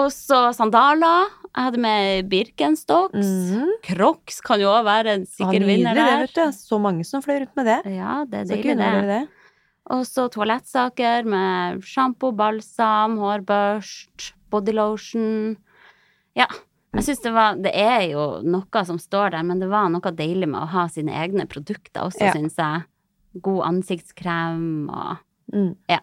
[0.00, 1.28] Og så sandaler.
[1.52, 3.26] Jeg hadde med Birkenstocks.
[3.28, 3.72] Mhm.
[3.84, 6.22] Crocs kan jo òg være en sikker vinner det, der.
[6.24, 6.44] vet du.
[6.56, 7.78] Så mange som fløy rundt med det.
[7.92, 9.02] Ja, det er Så deilig, det.
[9.10, 9.22] det.
[9.92, 15.58] Og så toalettsaker med sjampo, balsam, hårbørst, bodylotion.
[16.38, 16.46] Ja.
[16.92, 20.12] Jeg synes det var Det er jo noe som står der, men det var noe
[20.12, 22.32] deilig med å ha sine egne produkter også, Ja.
[22.32, 22.84] syns jeg.
[23.42, 25.18] God ansiktskrem og
[25.52, 25.76] Mm.
[25.88, 25.98] Ja.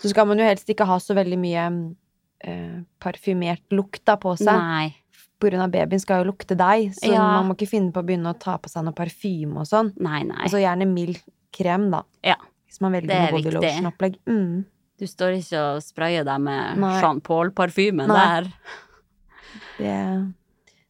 [0.00, 1.94] Så skal man jo helst ikke ha så veldig mye
[2.40, 4.46] eh, parfymert lukt da på seg.
[4.46, 4.94] Nei.
[5.40, 7.42] På grunn av babyen skal jo lukte deg, så Ja.
[7.42, 9.92] man må ikke finne på å begynne å ta på seg noe parfyme og sånn.
[9.98, 10.44] Nei, nei.
[10.44, 11.20] Og så gjerne mild
[11.52, 12.02] krem, da.
[12.22, 12.36] Ja.
[12.68, 14.16] Hvis man velger er noe body lotion-opplegg.
[14.26, 14.64] Mm.
[14.98, 18.52] Du står ikke og sprayer deg med Jean Paul-parfymen der.
[19.78, 20.32] Det,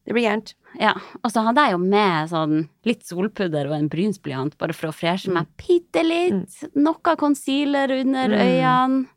[0.05, 0.53] det blir gærent.
[0.79, 0.93] Ja,
[1.23, 4.95] og så hadde jeg jo med sånn litt solpudder og en brynsblyant, bare for å
[4.95, 6.59] freshe meg bitte litt.
[6.75, 8.41] Noe concealer under Mm.
[8.41, 9.07] øynene.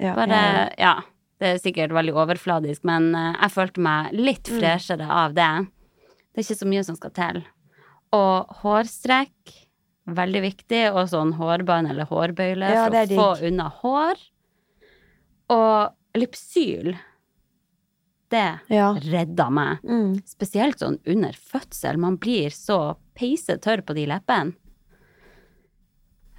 [0.00, 1.00] Ja, Bare, ja.
[1.40, 5.08] Det er sikkert veldig overfladisk, men eh, jeg følte meg litt Mm.
[5.10, 5.68] av det.
[6.34, 7.44] Det er ikke så mye som skal til.
[8.12, 9.54] Og hårstrekk,
[10.08, 14.16] veldig viktig, og sånn hårbånd eller hårbøyle Ja, for å få unna hår.
[15.50, 16.96] Og Lypsyl.
[18.30, 18.92] Det Ja.
[18.94, 19.78] redda meg.
[19.84, 20.22] Mm.
[20.26, 21.96] Spesielt sånn under fødsel.
[21.98, 24.54] Man blir så peise tørr på de leppene.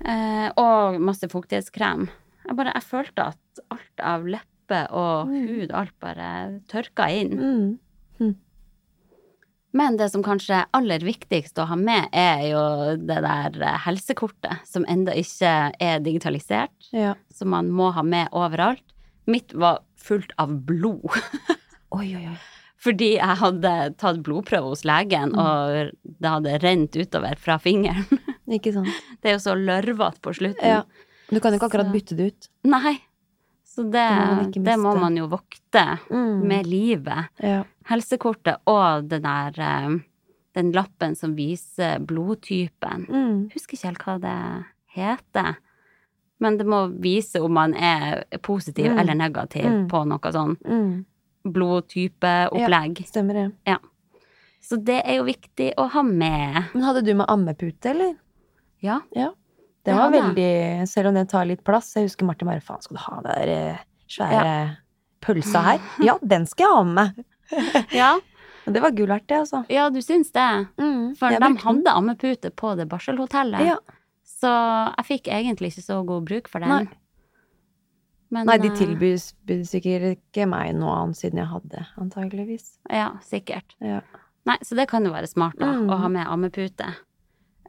[0.06, 2.08] Eh, og masse fuktighetskrem.
[2.48, 7.36] Jeg bare, jeg følte at alt av leppe og hud, alt bare tørka inn.
[7.40, 8.36] Mm.
[9.72, 12.62] Men det som kanskje er aller viktigst å ha med, er jo
[12.98, 17.14] det der eh, helsekortet, som enda ikke er digitalisert, Ja.
[17.30, 18.82] som man må ha med overalt.
[19.30, 21.06] Mitt var fullt av blod.
[21.92, 22.38] Oi, oi, oi.
[22.80, 28.06] Fordi jeg hadde tatt blodprøve hos legen, og det hadde rent utover fra fingeren.
[28.56, 28.88] Ikke sant.
[29.20, 30.64] Det er jo så lørvete på slutten.
[30.64, 30.84] Ja.
[31.30, 32.48] Du kan jo ikke akkurat bytte det ut.
[32.72, 32.96] Nei.
[33.70, 36.40] Så det, Det må man det må man jo vokte Mm.
[36.50, 37.28] med livet.
[37.44, 37.64] Ja.
[37.92, 40.00] Helsekortet og den der eh,
[40.58, 43.06] Den lappen som viser blodtypen.
[43.08, 43.36] Mm.
[43.54, 44.38] Husker ikke helt hva det
[44.96, 45.60] heter.
[46.42, 48.98] Men det må vise om man er positiv Mm.
[49.04, 49.88] eller negativ Mm.
[49.92, 50.58] på noe sånn
[52.54, 53.04] Mm.
[53.04, 53.46] Ja, Stemmer det.
[54.62, 56.64] Så det er jo viktig å ha med.
[56.74, 58.16] Men hadde du med ammepute, eller?
[58.84, 59.00] Ja.
[59.16, 59.32] ja.
[59.88, 61.94] Det var ja, veldig Selv om den tar litt plass.
[61.96, 64.56] Jeg husker Martin bare Faen, skal du ha den der eh, svære
[65.24, 65.86] pølsa her?
[66.04, 67.24] Ja, den skal jeg ha med.
[67.96, 68.12] Ja,
[68.68, 69.64] Og det var gull verdt, det, altså.
[69.74, 70.50] ja du syns det?
[70.78, 71.16] Mm.
[71.18, 73.72] For de hadde ammepute på det barselhotellet.
[73.72, 73.80] Ja.
[74.30, 76.70] Så jeg fikk egentlig ikke så god bruk for den.
[76.70, 76.99] Nei.
[78.32, 79.18] Men, Nei, de eh, tilbyr
[79.66, 82.78] sikkert ikke meg noe annet siden jeg hadde, antageligvis.
[82.94, 83.74] Ja, sikkert.
[83.82, 84.02] Ja.
[84.46, 85.90] Nei, så det kan jo være smart da, Mm.
[85.90, 86.92] å ha med ammepute.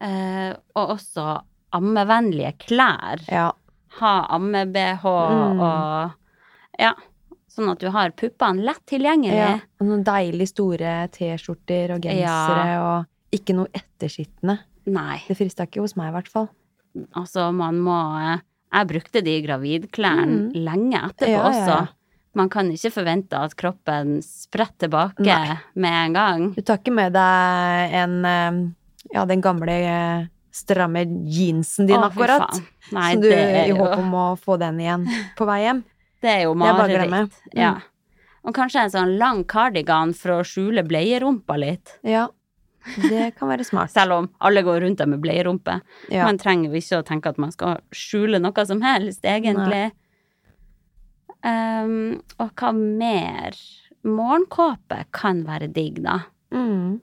[0.00, 1.42] Eh, og også
[1.76, 3.22] ammevennlige klær.
[3.30, 3.52] Ja.
[4.00, 5.60] Ha amme-BH Mm.
[5.60, 6.12] og
[6.78, 6.92] Ja.
[7.50, 9.34] Sånn at du har puppene lett tilgjengelig.
[9.34, 9.58] ja.
[9.80, 14.60] Og noen deilig store T-skjorter og gensere og ikke noe ettersittende.
[14.86, 16.48] Nei, Det frista ikke hos meg, i hvert fall.
[17.14, 17.96] altså man må
[18.34, 18.38] eh,
[18.70, 20.50] Jeg brukte de gravidklærne Mm.
[20.54, 21.88] lenge etterpå Ja, ja, også.
[22.34, 25.56] Man kan ikke forvente at kroppen spretter tilbake Nei.
[25.74, 26.54] med en gang.
[26.54, 28.74] Du tar ikke med deg en
[29.12, 32.60] Ja, den gamle eh, stramme jeansen din, Å, akkurat.
[32.92, 35.06] Nei, som du, I håp om å få den igjen
[35.38, 35.84] på vei hjem.
[36.22, 37.10] det er jo er mareritt.
[37.50, 37.58] Mm.
[37.58, 37.72] Ja.
[38.44, 41.98] Og kanskje en sånn lang kardigan for å skjule bleierumpa litt.
[42.06, 42.28] Ja.
[42.96, 43.92] Det kan være smart.
[43.92, 45.80] Selv om alle går rundt der med bleierumpe.
[46.12, 46.24] Ja.
[46.26, 49.90] Man trenger jo ikke å tenke at man skal skjule noe som helst, egentlig.
[51.44, 53.58] Um, og hva mer?
[54.04, 56.22] Morgenkåpe kan være digg, da.
[56.56, 57.00] Mm.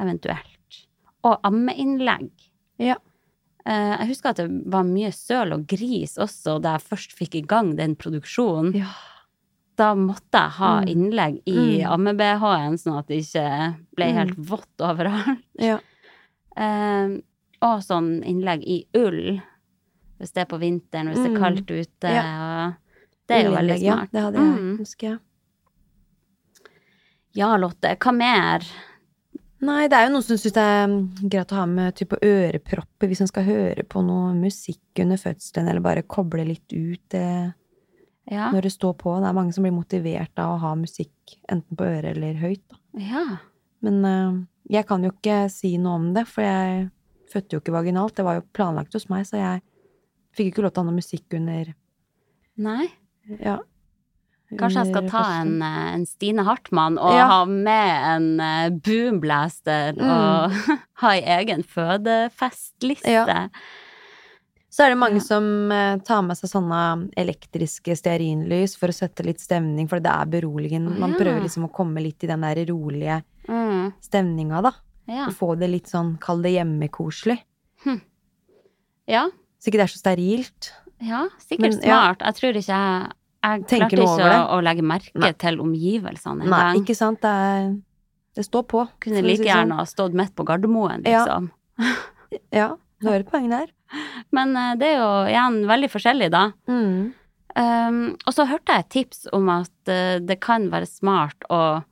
[0.00, 0.84] Eventuelt.
[1.24, 2.30] Og ammeinnlegg.
[2.82, 2.98] Ja.
[3.64, 7.40] Uh, jeg husker at det var mye søl og gris også da jeg først fikk
[7.40, 8.76] i gang den produksjonen.
[8.84, 8.92] ja.
[9.76, 10.88] Da måtte jeg ha Mm.
[10.88, 11.90] innlegg i Mm.
[11.94, 14.14] amme-BH-en, sånn at det ikke ble Mm.
[14.14, 15.42] helt vått overalt.
[15.58, 15.78] Ja.
[16.56, 17.18] Eh,
[17.62, 19.40] og sånn innlegg i ull,
[20.20, 21.42] hvis det er på vinteren, hvis det er Mm.
[21.42, 22.08] kaldt ute.
[22.14, 22.72] Ja.
[23.26, 23.82] Det er jo veldig smart.
[23.82, 24.06] ja.
[24.12, 24.78] Det hadde jeg, Mm.
[24.78, 25.18] husker jeg.
[27.34, 28.62] Ja, Lotte, hva mer?
[29.64, 33.08] Nei, det er jo noen som syns det er greit å ha med type ørepropper
[33.08, 37.54] hvis man skal høre på noe musikk under fødselen, eller bare koble litt ut det
[38.30, 38.50] Ja.
[38.54, 39.18] når det står på.
[39.20, 42.78] Det er mange som blir motivert av å ha musikk enten på øret eller høyt.
[42.96, 43.24] Ja.
[43.84, 44.38] Men uh,
[44.70, 46.86] jeg kan jo ikke si noe om det, for jeg
[47.32, 48.14] fødte jo ikke vaginalt.
[48.16, 49.60] Det var jo planlagt hos meg, så jeg
[50.36, 51.74] fikk ikke lov til å ha noe musikk under
[52.56, 52.88] Nei.
[53.40, 53.58] ja,
[54.54, 57.26] Kanskje jeg skal ta en, eh, en Stine Hartmann og Ja.
[57.26, 60.10] ha med en eh, boomblaster Mm.
[60.10, 60.52] og
[61.02, 63.10] ha ei egen fødefestliste.
[63.10, 63.48] Ja.
[64.74, 65.26] Så er det mange Ja.
[65.28, 66.80] som eh, tar med seg sånne
[67.20, 70.96] elektriske stearinlys for å sette litt stemning, for det er beroligende.
[70.98, 71.18] Man ja.
[71.20, 73.92] prøver liksom å komme litt i den der rolige Mm.
[74.02, 74.72] stemninga, da.
[75.06, 75.26] Ja.
[75.28, 77.38] Og få det litt sånn, kall det hjemmekoselig.
[79.06, 79.28] ja.
[79.60, 80.70] Så ikke det er så sterilt.
[81.04, 81.98] Ja, sikkert Men, ja.
[82.00, 82.18] smart.
[82.24, 83.12] Jeg tror ikke jeg
[83.44, 85.32] Jeg klarte ikke å, å legge merke Nei.
[85.36, 86.78] til omgivelsene Nei, gang.
[86.80, 87.20] ikke sant?
[87.20, 87.74] Det, er,
[88.34, 88.88] det står på.
[89.04, 89.50] Kunne like si sånn.
[89.52, 91.24] gjerne ha stått midt på Gardermoen, Ja.
[91.26, 91.50] liksom.
[92.52, 93.68] Ja, du hører poenget der.
[94.34, 96.46] Men eh, det er jo igjen veldig forskjellig, da.
[96.70, 97.12] Mm.
[97.54, 101.82] Um, og så hørte jeg et tips om at eh, det kan være smart å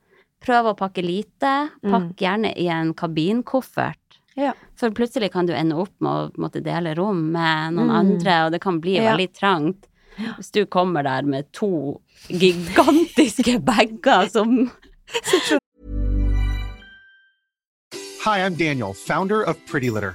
[0.43, 1.53] prøve å pakke lite.
[1.87, 3.99] Pakk gjerne i en kabinkoffert.
[4.35, 4.43] Mm.
[4.43, 4.53] Ja.
[4.81, 7.97] For plutselig kan du ende opp med å måtte dele rom med noen Mm.
[8.01, 9.13] andre, og det kan bli Ja.
[9.13, 9.87] veldig trangt.
[10.39, 14.71] Hvis du kommer der med to gigantiske bager som
[18.25, 20.15] Hi, I'm Daniel, founder of Pretty Litter.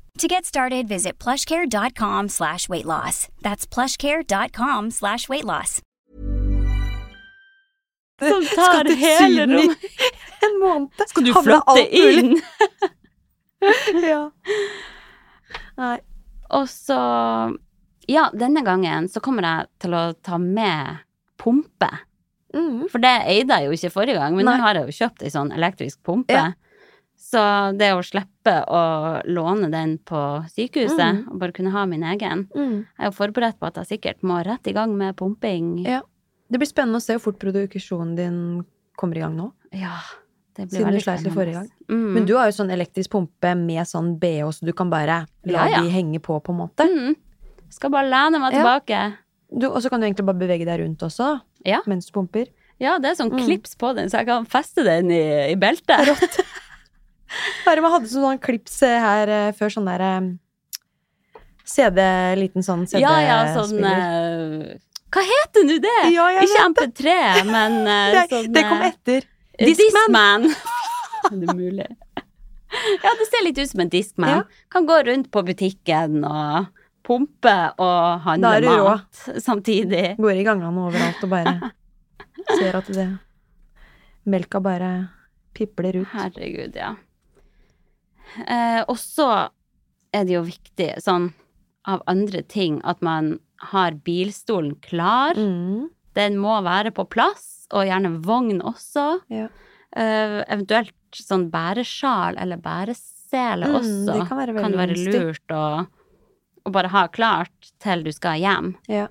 [0.17, 3.27] To get started, visit plushcare.com slash weight loss.
[3.41, 5.81] That's plushcare.com slash weight loss.
[8.21, 9.77] Som tar hele rommet.
[10.45, 10.89] En måned.
[11.07, 12.35] Skal du flytte inn?
[14.01, 14.31] Ja.
[15.77, 15.97] Nei.
[16.49, 16.95] Og så
[18.09, 21.03] Ja, denne gangen så kommer jeg til å ta med
[21.37, 21.89] pumpe.
[22.57, 22.87] Mm.
[22.89, 24.55] For det eide jeg jo ikke forrige gang, men Nei.
[24.57, 26.33] nå har jeg jo kjøpt ei sånn elektrisk pumpe.
[26.33, 26.47] Ja.
[27.31, 30.19] Så det å slippe å låne den på
[30.51, 31.27] sykehuset, Mm.
[31.31, 32.85] og bare kunne ha min egen Mm.
[32.97, 35.85] Jeg er jo forberedt på at jeg sikkert må rett i gang med pumping.
[35.85, 36.01] Ja.
[36.51, 38.65] Det blir spennende å se hvor fort produksjonen din
[38.97, 39.51] kommer i gang nå.
[39.71, 39.99] Ja,
[40.55, 41.69] det blir Siden du sleit litt forrige gang.
[41.87, 42.13] Mm.
[42.13, 45.65] Men du har jo sånn elektrisk pumpe med sånn BH, så du kan bare la
[45.67, 45.81] Ja, ja.
[45.81, 46.83] de henge på, på en måte.
[46.83, 47.15] mm.
[47.69, 48.59] Skal bare lene meg Ja.
[48.79, 49.13] tilbake.
[49.57, 51.79] Du, og så kan du egentlig bare bevege deg rundt også, Ja.
[51.87, 52.47] mens du pumper.
[52.79, 53.45] Ja, det er sånn Mm.
[53.45, 55.87] klips på den, så jeg kan feste den i, i beltet.
[55.87, 56.15] Bare
[57.65, 60.29] man hadde sånn klips eh, her eh, før, sånn der eh,
[61.71, 62.01] CD,
[62.39, 63.23] liten sånn CD-spiller.
[63.23, 63.77] Ja, ja, sånn
[65.11, 65.97] Hva heter nå det?
[66.15, 67.15] Ja, Ikke MP3,
[67.47, 67.79] men
[68.15, 69.27] det, sånn det kom etter.
[69.61, 70.49] Discman.
[71.29, 71.89] er det mulig?
[72.71, 74.41] Ja, det ser litt ut som en Discman.
[74.41, 74.67] Ja.
[74.71, 76.71] Kan gå rundt på butikken og
[77.07, 80.15] pumpe og handle mat samtidig.
[80.21, 81.57] Går i gangene overalt og bare
[82.55, 83.09] ser at det
[84.29, 84.91] Melka bare
[85.57, 86.09] pipler ut.
[86.13, 86.93] Herregud, ja.
[88.47, 89.29] Eh, og så
[90.13, 91.31] er det jo viktig, sånn
[91.89, 93.39] av andre ting, at man
[93.71, 95.37] har bilstolen klar.
[95.37, 95.89] Mm.
[96.17, 99.21] Den må være på plass, og gjerne vogn også.
[99.31, 99.47] Ja.
[99.91, 104.13] Eh, eventuelt sånn bæresjal eller bæresele Mm, også.
[104.13, 105.87] det kan være kan være lurt å,
[106.67, 108.75] å bare ha klart til du skal hjem.
[108.91, 109.07] Ja.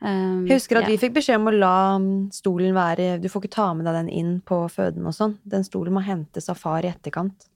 [0.00, 0.88] Um, Jeg husker at ja.
[0.92, 3.94] vi fikk beskjed om å la mm, stolen være Du får ikke ta med deg
[3.94, 5.38] den inn på føden og sånn.
[5.48, 7.48] Den stolen må hentes av far i etterkant.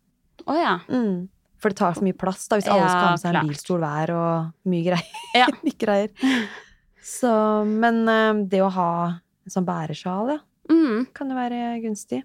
[0.47, 0.75] Å ja.
[0.89, 1.29] Mm.
[1.61, 3.81] For det tar for mye plass da, hvis alle skal ha med seg en bilstol
[3.85, 5.23] hver og mye greier.
[5.41, 5.47] Ja.
[5.63, 6.11] Mye greier.
[7.05, 7.31] Så,
[7.69, 8.91] men eh, det å ha
[9.45, 11.09] en sånn bæresjal, ja, Mm.
[11.13, 12.21] kan jo være gunstig.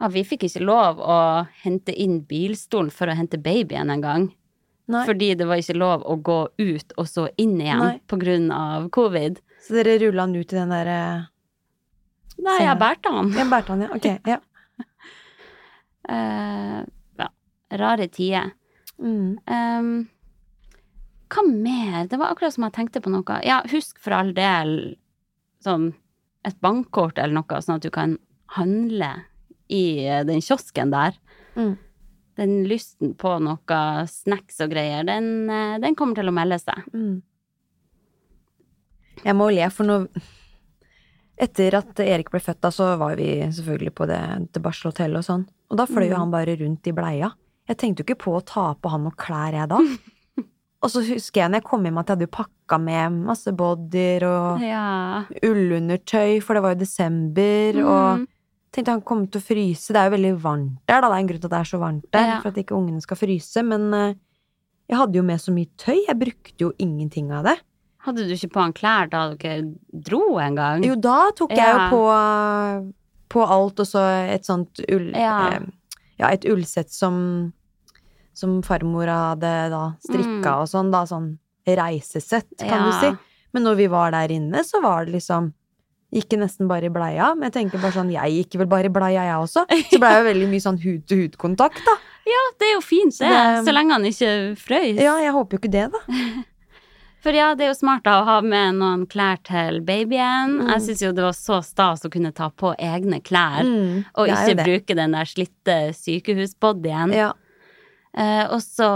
[0.00, 0.08] ja.
[0.10, 1.18] Vi fikk ikke lov å
[1.62, 4.24] hente inn bilstolen for å hente babyen en gang.
[4.90, 5.04] Nei.
[5.06, 8.00] Fordi det var ikke lov å gå ut og så inn igjen Nei.
[8.10, 9.38] på grunn av covid.
[9.64, 10.98] Så dere rulla han ut i den derre
[12.44, 13.30] Nei, jeg bærte han.
[13.32, 13.88] Jeg bærte han, ja.
[13.94, 14.40] Ok, ja.
[16.10, 16.82] uh, ja.
[17.80, 18.52] Rare tider.
[18.98, 19.38] Mm.
[19.50, 20.08] Um,
[21.34, 22.06] hva mer?
[22.06, 23.38] Det var akkurat som jeg tenkte på noe.
[23.46, 24.96] Ja, husk for all del
[25.64, 25.92] sånn
[26.44, 28.18] et bankkort eller noe, sånn at du kan
[28.58, 29.08] handle
[29.72, 31.16] i eh, den kiosken der.
[31.56, 31.72] Mm.
[32.36, 33.78] Den lysten på noe
[34.10, 36.84] snacks og greier, den, eh, den kommer til å melde seg.
[36.92, 37.22] Mm.
[39.24, 39.98] Jeg må le, for nå
[41.34, 44.20] Etter at Erik ble født, da, så var vi selvfølgelig på det,
[44.54, 45.40] det barselhotellet og sånn.
[45.72, 46.20] Og da fløy jo Mm.
[46.20, 47.32] han bare rundt i bleia.
[47.68, 49.78] Jeg tenkte jo ikke på å ta på han noen klær, jeg da.
[50.84, 53.52] og så husker jeg når jeg kom hjem at jeg hadde jo pakka med masse
[53.56, 55.24] bodyer og Ja.
[55.42, 58.26] ullundertøy, for det var jo desember, og Mm.
[58.74, 59.88] tenkte han kom til å fryse.
[59.94, 61.08] Det er jo veldig varmt der, da.
[61.08, 62.40] Det er en grunn til at det er så varmt der, Ja.
[62.40, 63.62] for at ikke ungene skal fryse.
[63.64, 64.14] Men eh,
[64.90, 66.04] jeg hadde jo med så mye tøy.
[66.06, 67.56] Jeg brukte jo ingenting av det.
[68.04, 70.82] Hadde du ikke på han klær da dere dro en gang?
[70.84, 72.92] Jo, da tok jeg jo på,
[73.30, 75.10] på alt, og så et sånt ull...
[75.16, 75.54] Ja.
[75.54, 75.60] Eh,
[76.18, 77.52] ja, et ullsett som,
[78.34, 80.60] som farmor hadde da strikka Mm.
[80.62, 81.04] og sånn, da.
[81.04, 82.86] Sånn reisesett, kan Ja.
[82.86, 83.16] du si.
[83.54, 85.52] Men når vi var der inne, så var det liksom
[86.14, 87.34] Gikk nesten bare i bleia.
[87.34, 89.64] Men jeg tenker bare sånn, jeg gikk vel bare i bleia, jeg også.
[89.90, 91.94] Så blei jo veldig mye sånn hud-til-hud-kontakt, da.
[92.24, 95.00] Ja, det er jo fint det, Det- så lenge han ikke frøys.
[95.02, 95.98] Ja, jeg håper jo ikke det, da.
[97.24, 100.58] For ja, det er jo smart da å ha med noen klær til babyen.
[100.60, 100.72] Mm.
[100.74, 104.28] Jeg syns jo det var så stas å kunne ta på egne klær, Mm, og
[104.28, 107.14] ikke bruke den der slitte sykehusbodyen.
[107.16, 107.32] Ja,
[108.14, 108.86] Eh, og så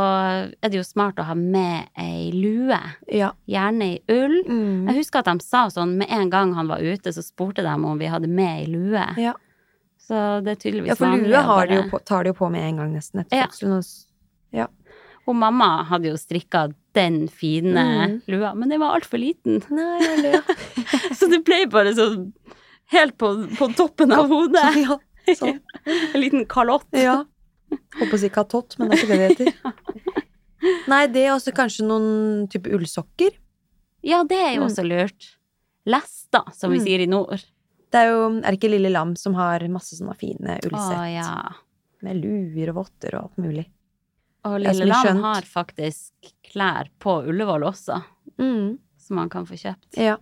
[0.63, 2.79] er det jo smart å ha med ei lue,
[3.11, 3.33] ja.
[3.51, 4.37] gjerne i ull.
[4.47, 4.87] Mm.
[4.87, 7.73] Jeg husker at de sa sånn med en gang han var ute, så spurte de
[7.75, 9.07] om vi hadde med ei lue.
[9.19, 9.35] Ja.
[9.99, 12.51] Så det er tydeligvis ja, for lue har de jo på, tar de jo på
[12.55, 13.43] med en gang nesten etter
[14.55, 14.69] Ja.
[15.29, 16.69] Og mamma hadde jo strikka
[16.99, 18.19] den fine Mm.
[18.29, 19.63] lua, men den var altfor liten.
[19.71, 20.43] Nei, ja.
[21.19, 22.33] Så det ble bare sånn
[22.93, 24.67] helt på, på toppen av hodet.
[25.29, 25.59] Ja, sånn.
[26.15, 26.87] En liten kalott.
[26.97, 27.21] Ja.
[27.99, 30.25] Håper å si katott, men det er ikke det det heter.
[30.89, 33.35] Nei, det er også kanskje noen type ullsokker.
[34.03, 34.69] Ja, det er jo Mm.
[34.71, 35.27] også lurt.
[35.89, 36.85] Lesta, som vi Mm.
[36.87, 37.45] sier i nord.
[37.93, 41.15] Det er jo, er det ikke Lille Lam som har masse sånne fine Å ullsett?
[41.15, 41.53] ja.
[42.03, 43.67] Med luer og votter og alt mulig.
[44.45, 46.13] Og Det Lille mye Lam har faktisk
[46.47, 48.03] klær på Ullevål også,
[48.39, 48.79] Mm.
[48.97, 49.97] som man kan få kjøpt.
[49.99, 50.17] Ja.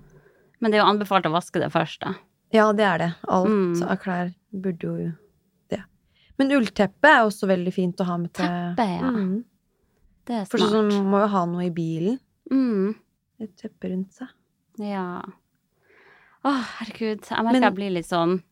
[0.60, 2.14] Men det er jo anbefalt å vaske det først, da.
[2.52, 3.14] ja, det er det.
[3.28, 3.82] Alt Mm.
[3.90, 5.12] av klær burde jo
[5.68, 5.82] det.
[6.38, 9.10] Men ullteppe er også veldig fint å ha med til Teppe, ja.
[9.10, 9.44] Mm.
[10.24, 11.04] Det er For sånn smart.
[11.06, 12.18] må jo ha noe i bilen.
[12.50, 12.94] Mm.
[13.40, 14.28] Et teppe rundt seg.
[14.78, 15.20] Ja.
[16.44, 17.20] Å, herregud.
[17.28, 18.42] Jeg merker Men- jeg blir litt sånn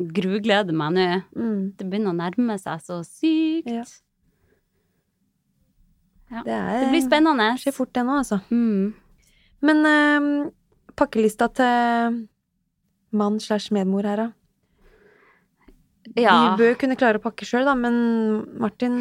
[0.00, 1.24] Grugleder meg nå.
[1.36, 1.76] Mm.
[1.76, 3.66] Det begynner å nærme seg så sykt.
[3.66, 3.82] Ja.
[6.28, 7.52] Det, er, Det blir spennende.
[7.54, 8.40] Det skjer fort, det nå, altså.
[8.52, 8.94] Mm.
[9.64, 10.26] Men eh,
[10.98, 12.18] pakkelista til
[13.16, 14.28] mann slash medmor her, da.
[16.16, 16.34] Ja.
[16.56, 17.96] Vi bør kunne klare å pakke sjøl, da, men
[18.60, 18.94] Martin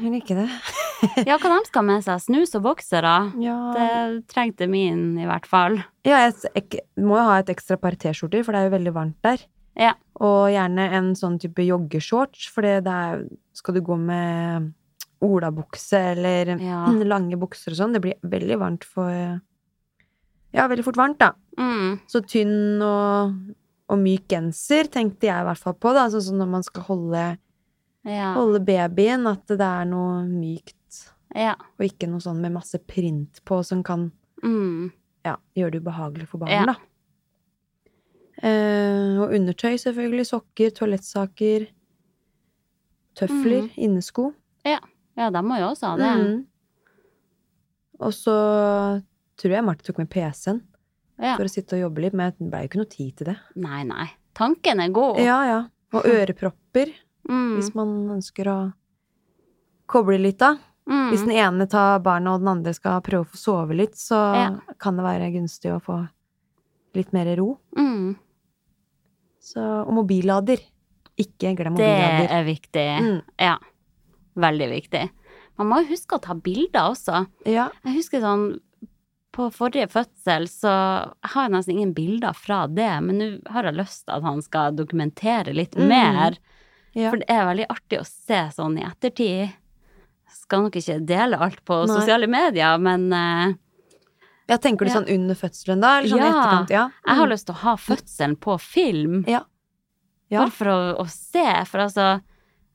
[0.00, 0.48] vil ikke det.
[1.28, 2.22] ja, hva de skal med seg?
[2.24, 3.14] Snus og boksere?
[3.42, 3.90] Ja, Det
[4.32, 5.78] trengte min, i hvert fall.
[6.08, 9.20] ja jeg må jo ha et ekstra par T-skjorter, for det er jo veldig varmt
[9.26, 9.44] der.
[9.78, 9.92] Ja.
[10.18, 13.22] Og gjerne en sånn type joggeshorts, for det er
[13.54, 14.72] Skal du gå med
[15.20, 16.86] olabukse eller Ja.
[16.92, 19.40] lange bukser og sånn, det blir veldig varmt for
[20.52, 21.32] Ja, veldig fort varmt, da.
[21.58, 22.00] Mm.
[22.08, 23.34] Så tynn og,
[23.90, 26.06] og myk genser tenkte jeg i hvert fall på, da.
[26.08, 27.38] Sånn som når man skal holde,
[28.04, 28.32] Ja.
[28.34, 30.74] holde babyen, at det er noe mykt.
[31.34, 31.54] ja.
[31.78, 34.10] Og ikke noe sånn med masse print på som kan
[34.42, 34.90] Mm.
[35.24, 36.64] ja, gjøre det ubehagelig for barn, Ja.
[36.64, 36.74] da.
[38.42, 40.26] Eh, og undertøy, selvfølgelig.
[40.30, 41.66] Sokker, toalettsaker.
[43.16, 43.70] Tøfler, Mm.
[43.76, 44.32] innesko.
[44.64, 44.78] ja,
[45.34, 46.10] de må jo også ha det.
[46.22, 46.38] Mm.
[48.06, 48.34] Og så
[49.38, 50.60] tror jeg Marte tok med PC-en
[51.18, 51.32] Ja.
[51.36, 53.36] for å sitte og jobbe litt, men det ble jo ikke noe tid til det.
[53.58, 54.06] Nei, nei.
[54.38, 55.18] Tanken er god.
[55.18, 55.58] Ja, ja.
[55.92, 56.94] Og ørepropper,
[57.28, 57.56] Mm.
[57.58, 58.58] hvis man ønsker å
[59.90, 60.56] koble litt av.
[60.88, 61.10] Mm.
[61.10, 64.16] Hvis den ene tar barna, og den andre skal prøve å få sove litt, så
[64.34, 64.46] Ja.
[64.78, 66.08] kan det være gunstig å få
[66.94, 67.58] litt mer ro.
[67.76, 68.16] Mm.
[69.42, 70.58] Så, og mobillader.
[71.18, 71.84] Ikke glem Det
[72.30, 72.86] er viktig.
[73.02, 73.22] Mm.
[73.38, 73.56] Ja.
[74.38, 75.04] Veldig viktig.
[75.58, 77.24] Man må jo huske å ta bilder også.
[77.50, 77.68] Ja.
[77.84, 78.48] Jeg husker sånn
[79.38, 80.70] På forrige fødsel så
[81.22, 84.40] har jeg nesten ingen bilder fra det, men nå har jeg lyst til at han
[84.42, 85.88] skal dokumentere litt Mm.
[85.88, 86.38] mer.
[86.94, 87.10] ja.
[87.10, 89.52] For det er veldig artig å se sånn i ettertid.
[90.32, 91.94] Skal nok ikke dele alt på Nei.
[92.00, 93.52] sosiale medier, men uh,
[94.48, 95.00] ja, tenker du Ja.
[95.02, 95.98] sånn under fødselen, da?
[95.98, 96.32] Eller sånn i Ja.
[96.32, 96.70] etterkant?
[96.70, 96.90] Ja.
[97.06, 97.32] jeg har Mm.
[97.32, 99.24] lyst til å ha fødselen på film.
[99.28, 99.42] Ja.
[100.30, 100.40] Ja.
[100.40, 102.22] Bare for å, å se, for altså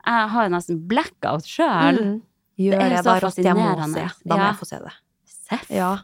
[0.05, 1.99] Jeg har jo nesten blackout sjøl.
[1.99, 2.21] Mm.
[2.59, 3.37] Gjør Det det, da, Rost.
[3.37, 4.09] Jeg må fascinerende.
[4.09, 4.23] se.
[4.27, 4.47] Da må Ja.
[4.51, 4.93] jeg få se det.
[5.25, 5.69] Seff.
[5.71, 5.97] Ja.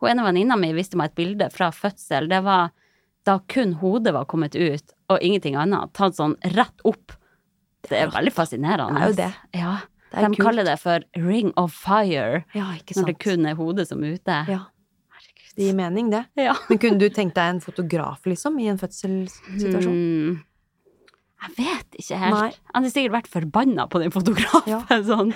[0.00, 2.28] Hun ene venninna mi viste meg et bilde fra fødsel.
[2.28, 2.70] Det var
[3.24, 5.92] da kun hodet var kommet ut, og ingenting annet.
[5.94, 7.12] Tatt sånn rett opp.
[7.88, 8.94] Det er veldig fascinerende.
[8.94, 9.34] Det er jo det.
[9.54, 9.76] Ja.
[10.12, 10.46] Det er De kult.
[10.46, 14.46] kaller det for ring of fire, Ja, når det kun er hodet som er ute.
[14.48, 14.60] Ja.
[15.56, 16.26] Det gir mening, det.
[16.36, 16.54] Ja.
[16.68, 19.92] Men kunne du tenkt deg en fotograf, liksom, i en fødselssituasjon?
[19.92, 20.42] Hmm.
[21.44, 22.36] Jeg vet ikke helt.
[22.38, 22.50] Nei.
[22.74, 24.70] Han har sikkert vært forbanna på den fotografen.
[24.72, 24.80] Ja.
[25.10, 25.34] Sånn.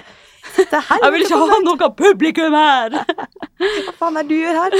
[0.56, 2.96] Det Jeg vil ikke ha noe publikum her!
[3.60, 4.76] Hva faen er du gjør her?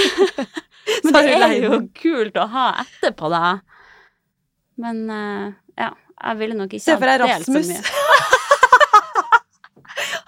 [1.04, 3.50] Men det er jo kult å ha etterpå, da.
[4.80, 5.50] Men eh,
[5.84, 5.90] ja,
[6.24, 7.68] jeg ville nok ikke Se for deg ha delt så Rasmus.
[7.68, 8.28] mye.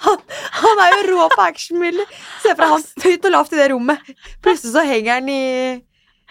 [0.02, 0.20] Han,
[0.58, 2.12] han er jo rå på actionbilder.
[2.42, 4.12] Se for deg han høyt og lavt i det rommet.
[4.44, 5.42] Plutselig så henger han i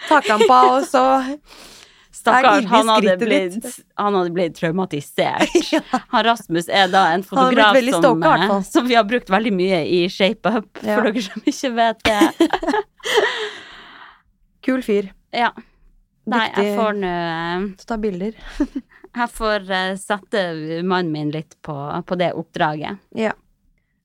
[0.06, 1.02] taklampa, og så
[2.22, 3.64] Stakkars, han hadde blitt,
[3.98, 5.50] han hadde blitt traumatisert.
[6.14, 10.04] Han Rasmus er da en fotograf som, eh, som vi har brukt veldig mye i
[10.12, 11.00] Shape Up, Ja.
[11.00, 12.48] for dere som ikke vet det.
[14.66, 15.10] Kul fyr.
[15.34, 15.50] Ja.
[16.30, 18.38] Nei, Dyktig jeg får nå eh, ta bilder.
[19.12, 20.42] Jeg får uh, sette
[20.88, 21.74] mannen min litt på,
[22.08, 22.96] på det oppdraget.
[23.12, 23.34] Ja.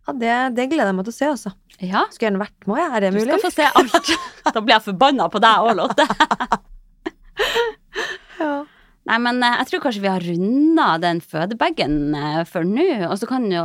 [0.03, 1.51] Ja, det, det gleder jeg meg til å se, altså.
[1.79, 2.89] Ja, Skulle gjerne vært med, jeg.
[2.91, 3.23] Er det mulig?
[3.23, 4.11] du skal få se alt.
[4.51, 6.07] Da blir jeg forbanna på deg òg, Lotte.
[8.39, 8.65] Ja.
[9.07, 12.85] Nei, men eh, jeg tror kanskje vi har runda den fødebagen eh, for nå.
[13.09, 13.63] Og så kan jo,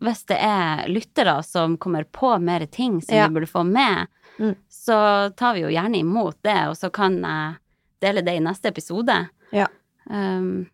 [0.00, 3.28] hvis det er lyttere som kommer på mer ting som Ja.
[3.28, 4.06] vi burde få med,
[4.40, 4.54] Mm.
[4.72, 7.56] så tar vi jo gjerne imot det, og så kan jeg
[8.00, 9.28] dele det i neste episode.
[9.52, 9.66] Ja.
[10.08, 10.66] Um,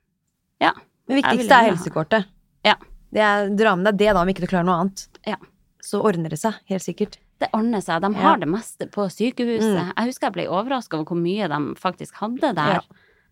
[0.63, 0.71] ja.
[1.09, 2.29] Det viktigste er helsekortet.
[2.63, 2.77] Ja.
[3.11, 5.09] Det er, dra med deg det, da, om ikke du klarer noe annet.
[5.27, 5.35] Ja.
[5.83, 7.19] Så ordner det seg, helt sikkert.
[7.41, 8.01] det ordner seg.
[8.01, 8.21] De Ja.
[8.23, 9.75] har det meste på sykehuset.
[9.83, 9.93] Mm.
[9.97, 12.79] Jeg husker jeg ble overraska over hvor mye de faktisk hadde der.
[12.79, 12.81] Ja.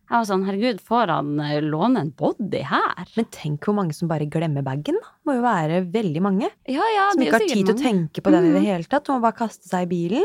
[0.05, 3.07] Jeg var sånn, herregud, får han eh, låne en body her?
[3.17, 5.13] Men tenk hvor mange som bare glemmer bagen, da.
[5.25, 6.51] Må jo være veldig mange.
[6.69, 8.69] Ja, ja, Som ikke har tid til å tenke på den i det Mm.
[8.69, 9.09] hele tatt.
[9.09, 10.25] Må bare kaste seg i bilen.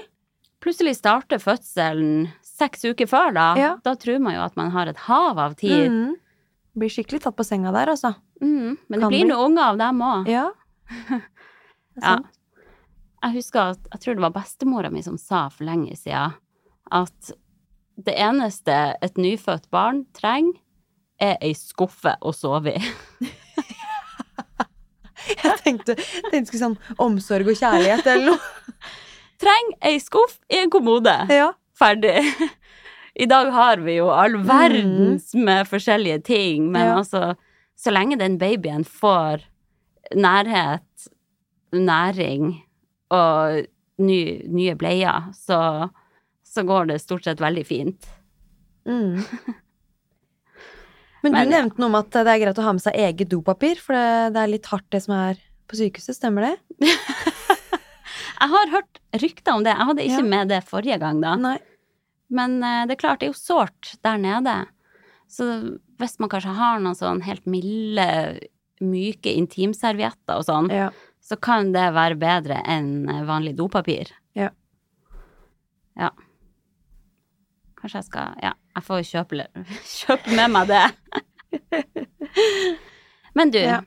[0.60, 3.78] Plutselig starter fødselen seks uker før, da, Ja.
[3.82, 5.90] da tror man jo at man har et hav av tid.
[5.90, 6.16] Mm.
[6.78, 8.16] Blir skikkelig tatt på senga der, altså.
[8.42, 8.78] Mm.
[8.90, 9.30] Men det Kan blir bli.
[9.32, 10.28] noe unger av dem òg.
[10.28, 10.50] Ja.
[12.02, 12.20] Ja.
[13.24, 16.34] Jeg husker at jeg tror det var bestemora mi som sa for lenge siden
[16.92, 17.32] at
[18.06, 20.56] det eneste et nyfødt barn trenger,
[21.20, 22.82] er ei skuffe å sove i.
[25.30, 25.96] Jeg tenkte,
[26.32, 28.86] tenkte sånn omsorg og kjærlighet eller noe.
[29.40, 31.14] Treng ei skuff i en kommode.
[31.32, 31.52] Ja.
[31.80, 32.16] Ferdig.
[33.20, 36.98] I dag har vi jo all verdens med forskjellige ting, men Ja.
[37.02, 37.36] altså
[37.80, 39.46] Så lenge den babyen får
[40.16, 41.08] nærhet,
[41.72, 42.58] næring
[43.12, 43.62] og
[44.04, 45.90] ny, nye bleier, så,
[46.50, 48.08] så går det stort sett veldig fint.
[48.90, 49.20] Mm.
[51.22, 53.30] Men du Men, nevnte noe om at det er greit å ha med seg eget
[53.32, 55.40] dopapir, for det, det er litt hardt det som er
[55.70, 56.56] på sykehuset, stemmer det?
[58.40, 59.74] Jeg har hørt rykter om det.
[59.76, 60.30] Jeg hadde ikke Ja.
[60.32, 61.34] med det forrige gang, da.
[61.36, 61.58] Nei.
[62.32, 64.54] Men eh, det er klart, det er jo sårt der nede.
[65.30, 65.44] Så
[66.00, 68.06] hvis man kanskje har noen sånn helt milde,
[68.80, 70.88] myke intimservietter og sånn, Ja.
[71.20, 74.08] så kan det være bedre enn vanlig dopapir.
[74.40, 74.54] Ja.
[76.00, 76.14] Ja.
[77.82, 79.46] Kanskje jeg skal Ja, jeg får kjøpe,
[80.00, 80.86] kjøpe med meg det.
[83.38, 83.82] Men du, Ja.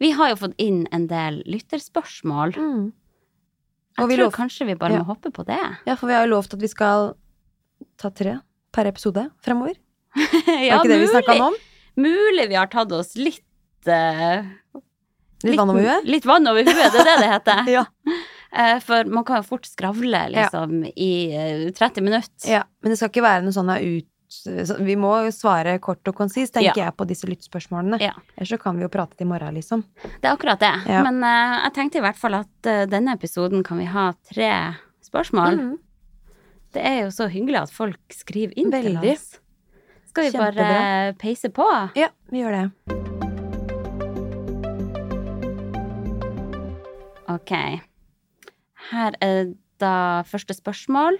[0.00, 2.54] vi har jo fått inn en del lytterspørsmål.
[2.58, 2.92] Mm.
[3.94, 5.02] Jeg tror lov- kanskje vi bare Ja.
[5.02, 5.60] må hoppe på det.
[5.86, 7.14] ja, for vi har jo lovt at vi skal
[7.98, 8.40] ta tre
[8.72, 9.74] per episode fremover.
[10.16, 11.54] ja, Var ikke det vi snakka om?
[11.96, 13.44] Mulig vi har tatt oss litt
[13.86, 14.42] eh,
[15.44, 16.04] Litt vann over huet?
[16.08, 17.68] Litt vann over huet, det er det det heter.
[17.70, 17.84] Ja.
[18.54, 22.50] Eh, For man kan jo fort skravle, liksom, i eh, 30 minutter.
[22.50, 22.62] ja.
[22.82, 24.10] Men det skal ikke være noe sånn ut
[24.82, 28.00] Vi må svare kort og konsist, tenker jeg, på disse lyttspørsmålene.
[28.02, 28.14] Ja.
[28.34, 29.84] Ellers så kan vi jo prate til i morgen, liksom.
[30.02, 30.72] Det er akkurat det.
[30.90, 31.04] Ja.
[31.06, 34.50] Men uh, jeg tenkte i hvert fall at uh, denne episoden kan vi ha tre
[35.06, 35.60] spørsmål.
[35.60, 35.72] Mhm.
[36.74, 39.38] Det er jo så hyggelig at folk skriver inn til oss.
[40.10, 41.68] Skal vi bare uh, peise på?
[41.94, 42.66] Ja, vi gjør det.
[47.30, 47.54] Ok.
[48.90, 51.18] Her er da første spørsmål.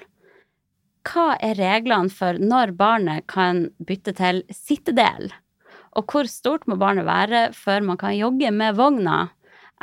[1.04, 5.32] Hva er reglene for når barnet kan bytte til sittedel?
[5.94, 9.28] Og hvor stort må barnet være før man kan jogge med vogna?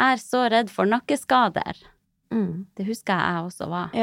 [0.02, 1.78] Er så redd for nakkeskader.
[2.34, 2.66] Mm.
[2.78, 3.94] Det husker jeg også var.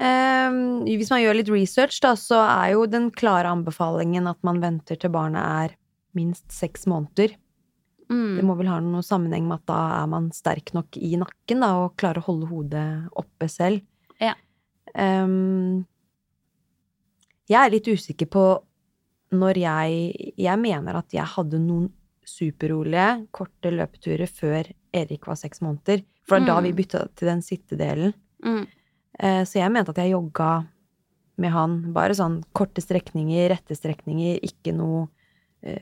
[0.00, 4.60] Ehm, hvis man gjør litt research, da, så er jo den klare anbefalingen at man
[4.62, 5.76] venter til barnet er
[6.16, 7.34] minst seks måneder.
[8.10, 8.46] Det Mm.
[8.46, 11.68] må vel ha noe sammenheng med at da er man sterk nok i nakken da,
[11.84, 13.82] og klarer å holde hodet oppe selv.
[14.20, 14.34] Ja.
[14.98, 15.86] Um,
[17.48, 18.44] jeg er litt usikker på
[19.32, 21.92] når jeg Jeg mener at jeg hadde noen
[22.26, 26.02] superrolige, korte løpeturer før Erik var seks måneder.
[26.26, 26.64] For det da Mm.
[26.64, 28.14] vi bytta til den sittedelen.
[28.44, 28.66] Mm.
[29.22, 30.66] Uh, Så jeg mente at jeg jogga
[31.38, 35.08] med han bare sånn korte strekninger, rette strekninger, ikke noe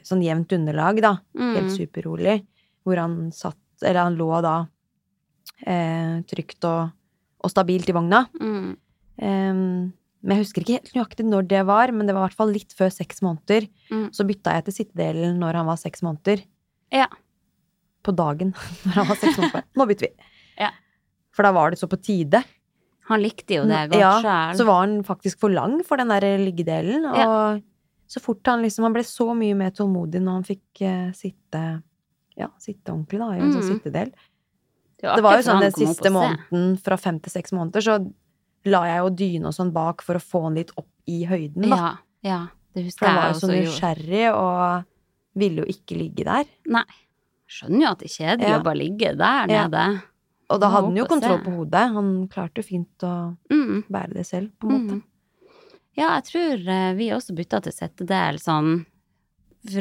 [0.07, 1.12] sånn jevnt underlag, da.
[1.39, 1.76] Helt Mm.
[1.76, 2.47] superrolig.
[2.85, 4.66] Hvor han satt Eller han lå da
[5.66, 6.91] eh, trygt og,
[7.45, 8.24] og stabilt i vogna.
[8.41, 8.76] Mm.
[9.22, 12.39] Em, men jeg husker ikke helt nøyaktig når det var, men det var i hvert
[12.41, 13.68] fall litt før seks måneder.
[13.93, 14.09] Mm.
[14.14, 16.43] Så bytta jeg til sittedelen når han var seks måneder.
[16.95, 17.07] Ja.
[18.03, 18.51] På dagen
[18.87, 19.64] når han var seks måneder.
[19.79, 20.31] Nå bytter vi.
[20.59, 20.72] Ja.
[21.31, 22.43] For da var det så på tide.
[23.09, 24.57] Han likte jo det godt ja, sjøl.
[24.59, 27.07] så var han faktisk for lang for den der liggedelen.
[27.09, 27.62] Og
[28.09, 31.83] så fort han liksom Han ble så mye mer tålmodig når han fikk uh, sitte
[32.39, 33.73] Ja, sitte ordentlig, da, i en sånn Mm.
[33.75, 34.13] sittedel.
[35.01, 38.13] Det, Det var jo sånn den siste måneden, fra fem til seks måneder, så
[38.65, 41.69] la jeg jo dyne og sånn bak for å få han litt opp i høyden,
[41.69, 41.77] da.
[41.77, 41.91] Ja,
[42.23, 42.39] ja,
[42.75, 44.85] det husker For han var jo så nysgjerrig og
[45.39, 46.45] ville jo ikke ligge der.
[46.67, 46.85] Nei.
[47.49, 48.59] Skjønner jo at det er kjedelig Ja.
[48.61, 50.03] å bare ligge der nede.
[50.51, 51.93] Og da hadde han jo kontroll på hodet.
[51.93, 53.85] Han klarte jo fint å Mm.
[53.91, 54.95] bære det selv, på en måte.
[54.95, 55.03] Mm.
[55.99, 58.85] Ja, jeg tror eh, vi også bytta til settedel sånn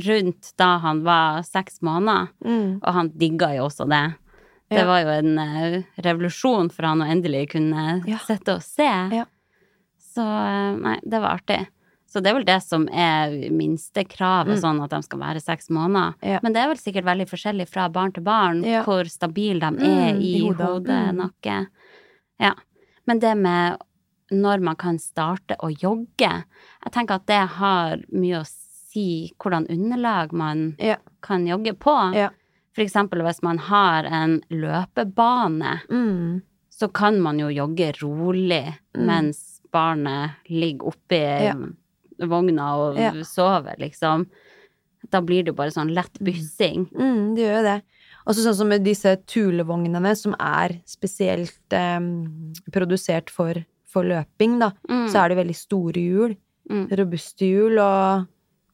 [0.07, 2.79] rundt da han var seks måneder, Mm.
[2.83, 4.15] og han digga jo også det.
[4.69, 4.85] Det Ja.
[4.85, 8.17] var jo en uh, revolusjon for han å endelig kunne Ja.
[8.17, 8.83] sitte og se.
[9.15, 9.25] Ja.
[10.01, 11.67] Så eh, nei, det var artig.
[12.09, 14.61] Så det er vel det som er minstekravet, Mm.
[14.61, 16.15] sånn at de skal være seks måneder.
[16.23, 16.39] Ja.
[16.41, 20.13] Men det er vel sikkert veldig forskjellig fra barn til barn hvor stabile de er
[20.15, 20.65] Mm, i, i hodet.
[20.65, 21.15] hode, Mm.
[21.17, 21.67] nakke.
[22.39, 22.53] Ja.
[23.05, 23.77] Men det med
[24.31, 26.43] når man kan starte å jogge,
[26.83, 30.97] jeg tenker at det har mye å si hvordan underlag man Ja.
[31.21, 32.13] kan jogge på.
[32.15, 32.29] Ja.
[32.73, 36.41] For eksempel hvis man har en løpebane, Mm.
[36.69, 39.05] så kan man jo jogge rolig Mm.
[39.05, 41.53] mens barnet ligger oppi Ja.
[42.19, 43.11] vogna og Ja.
[43.23, 44.27] sover, liksom.
[45.09, 46.89] Da blir det jo bare sånn lett byssing.
[46.91, 47.81] Mm, det gjør jo det.
[48.27, 51.99] Og så sånn som med disse tulevognene som er spesielt eh,
[52.71, 53.53] produsert for,
[53.97, 55.07] for løping, da, Mm.
[55.09, 56.37] så er det veldig store hjul.
[56.69, 56.85] Mm.
[56.99, 58.27] Robuste hjul, og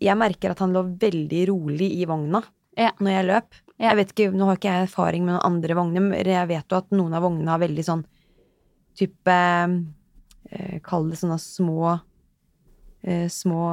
[0.03, 2.43] jeg merker at han lå veldig rolig i vogna
[2.77, 2.91] Ja.
[2.99, 3.59] når jeg løp.
[3.79, 3.89] Ja.
[3.89, 6.69] Jeg vet ikke, Nå har ikke jeg erfaring med noen andre vogner, men jeg vet
[6.69, 8.03] jo at noen av vognene har veldig sånn
[8.95, 9.37] type
[10.51, 11.99] eh, Kall det sånne små
[13.03, 13.63] eh, Små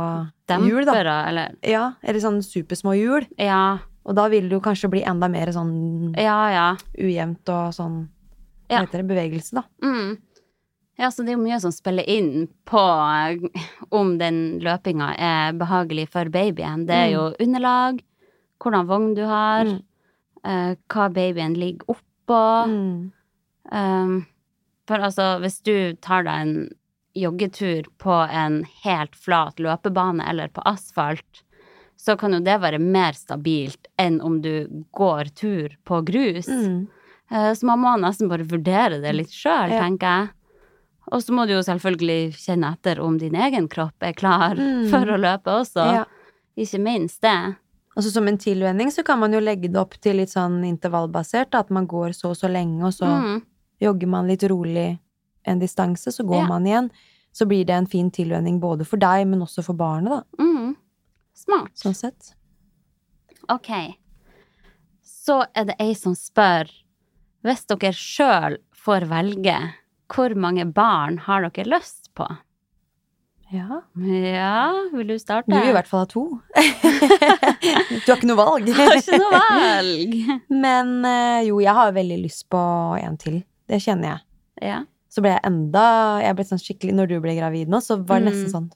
[0.48, 0.94] hjul, da.
[0.96, 3.26] Dempere, eller Ja, eller sånn supersmå hjul.
[3.38, 6.68] Ja, Og da vil det jo kanskje bli enda mer sånn ja, ja.
[6.98, 8.08] ujevnt og sånn.
[8.70, 9.08] Hva heter det?
[9.10, 9.62] Bevegelse, da.
[9.84, 10.16] Mm.
[11.00, 13.62] Ja, så det er jo mye som spiller inn på eh,
[13.96, 16.82] om den løpinga er behagelig for babyen.
[16.88, 18.02] Det er jo underlag,
[18.60, 19.78] hvordan vogn du har, Mm.
[20.44, 22.42] eh, hva babyen ligger oppå.
[22.68, 23.12] Mm.
[23.72, 24.26] Um,
[24.88, 26.54] for altså, hvis du tar deg en
[27.16, 31.42] joggetur på en helt flat løpebane eller på asfalt,
[31.96, 36.48] så kan jo det være mer stabilt enn om du går tur på grus.
[36.48, 36.88] Mm.
[37.30, 39.80] Eh, Så man må nesten bare vurdere det litt sjøl, Ja.
[39.84, 40.28] tenker jeg.
[41.12, 44.88] Og så må du jo selvfølgelig kjenne etter om din egen kropp er klar Mm.
[44.92, 45.86] for å løpe også.
[46.00, 46.04] Ja.
[46.56, 47.56] Ikke minst det.
[47.96, 51.54] Altså Som en tilvenning så kan man jo legge det opp til litt sånn intervallbasert.
[51.58, 53.42] At man går så og så lenge, og så Mm.
[53.82, 54.98] jogger man litt rolig
[55.44, 56.46] en distanse, så går Ja.
[56.48, 56.90] man igjen.
[57.32, 60.22] Så blir det en fin tilvenning både for deg, men også for barnet, da.
[60.44, 60.76] Mm.
[61.34, 61.72] Smart.
[61.74, 62.34] Sånn sett.
[63.48, 63.96] Ok.
[65.02, 66.68] Så er det ei som spør
[67.42, 69.56] Hvis dere sjøl får velge,
[70.14, 72.26] hvor mange barn har dere lyst på?
[73.50, 73.80] Ja.
[73.98, 75.50] Ja, vil du starte?
[75.50, 76.22] Du vil i hvert fall ha to.
[77.10, 78.68] du har ikke noe valg.
[78.76, 80.16] Har ikke noe valg.
[80.52, 82.60] Men eh, jo, jeg har veldig lyst på
[83.00, 83.40] en til.
[83.70, 84.22] Det kjenner jeg.
[84.70, 84.80] Ja.
[85.10, 85.82] Så ble jeg enda
[86.22, 88.30] Jeg ble sånn skikkelig Når du ble gravid nå, så var det Mm.
[88.30, 88.68] nesten sånn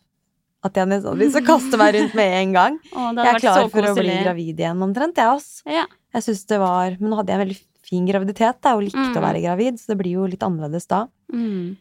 [0.64, 2.76] at jeg nesten hadde lyst til å kaste meg rundt med en gang.
[2.96, 5.60] Å, Jeg er klar for å bli gravid igjen omtrent, jeg, også.
[5.68, 5.82] Ja.
[6.16, 8.96] Jeg synes det var Men nå hadde jeg en veldig fin graviditet, da, og likte
[9.04, 9.18] Mm.
[9.20, 11.02] å være gravid, så det blir jo litt annerledes da.
[11.34, 11.74] Mm.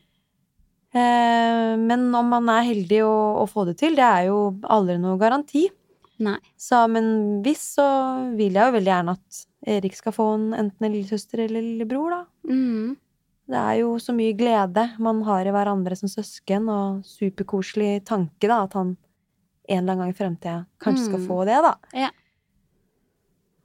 [0.93, 4.39] Eh, men om man er heldig å, å få det til, det er jo
[4.69, 5.67] aldri noe garanti.
[6.23, 6.37] Nei.
[6.59, 7.07] Så, men
[7.45, 7.85] hvis, så
[8.37, 9.39] vil jeg jo veldig gjerne at
[9.73, 12.21] Erik skal få en, enten en lillesøster eller lillebror, da.
[12.51, 12.91] Mm.
[13.53, 18.47] Det er jo så mye glede man har i hverandre som søsken, og superkoselig tanke,
[18.47, 21.27] da, at han en eller annen gang i fremtida kanskje skal Mm.
[21.27, 21.73] få det, da.
[21.95, 22.09] Ja.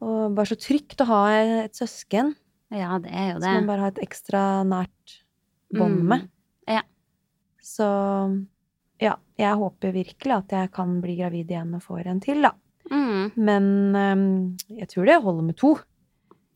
[0.01, 2.37] Og bare så trygt å ha et søsken
[2.71, 3.49] ja, det er jo det.
[3.49, 5.15] Så man bare har et ekstra nært
[5.75, 6.29] bånd Mm.
[6.69, 6.83] Ja.
[7.63, 7.85] Så
[9.01, 12.53] ja, jeg håper virkelig at jeg kan bli gravid igjen og får en til, da.
[12.91, 13.33] Mm.
[13.37, 15.75] Men um, jeg tror det holder med to.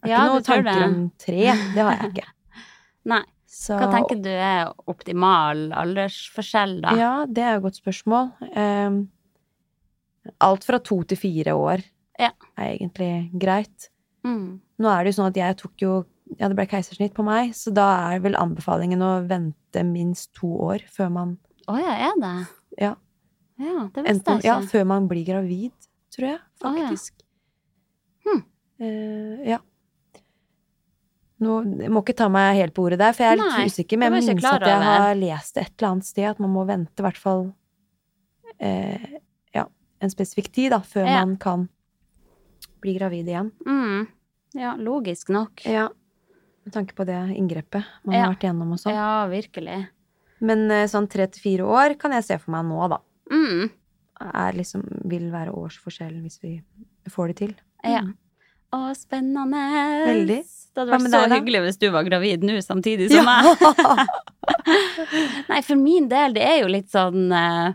[0.03, 0.87] Jeg har Ja, ikke noen tanker det.
[0.89, 1.43] om tre.
[1.75, 2.27] Det har jeg ikke.
[3.13, 3.23] Nei.
[3.53, 6.95] Så, Hva tenker du er optimal aldersforskjell, da?
[6.97, 8.31] Ja, det er et godt spørsmål.
[8.57, 9.03] Um,
[10.41, 11.83] alt fra to til fire år
[12.19, 12.31] Ja.
[12.57, 13.91] er egentlig greit.
[14.25, 14.61] Mm.
[14.81, 15.93] Nå er det jo sånn at jeg tok jo
[16.39, 20.49] Ja, det ble keisersnitt på meg, så da er vel anbefalingen å vente minst to
[20.71, 21.35] år før man
[21.71, 22.35] Å ja, er det?
[22.81, 22.93] Ja.
[23.61, 25.75] Ja, det visste Enten, jeg ja, før man blir gravid,
[26.15, 26.87] tror jeg, Å, ja.
[26.89, 27.21] faktisk.
[28.27, 28.41] Hm.
[28.83, 29.59] Uh, ja.
[31.43, 33.67] Nå, jeg må ikke ta meg helt på ordet der, for jeg er litt Nei,
[33.71, 34.89] usikker, men jeg jeg minnes at jeg over.
[35.03, 37.45] har lest det et eller annet sted, at man må vente i hvert fall
[38.63, 39.07] eh,
[39.57, 39.65] ja,
[40.03, 41.25] en spesifikk tid da, før Ja.
[41.25, 41.69] man kan
[42.83, 43.51] bli gravid igjen.
[43.67, 44.07] Mm.
[44.59, 45.65] Ja, logisk nok.
[45.67, 45.89] Ja.
[46.65, 48.25] Med tanke på det inngrepet man Ja.
[48.27, 48.95] har vært igjennom og sånn.
[48.95, 49.89] Ja, virkelig.
[50.41, 52.99] Men eh, sånn tre til fire år kan jeg se for meg nå, da.
[53.33, 53.71] Mm.
[54.23, 56.57] Er liksom, vil være årsforskjell hvis vi
[57.11, 57.55] får det til.
[57.85, 58.03] Ja.
[58.73, 59.59] Å, spennende.
[60.07, 60.39] Veldig.
[60.73, 63.45] Det hadde vært så deg, hyggelig hvis du var gravid nå samtidig som meg.
[65.51, 67.75] Nei, for min del, det er jo litt sånn eh,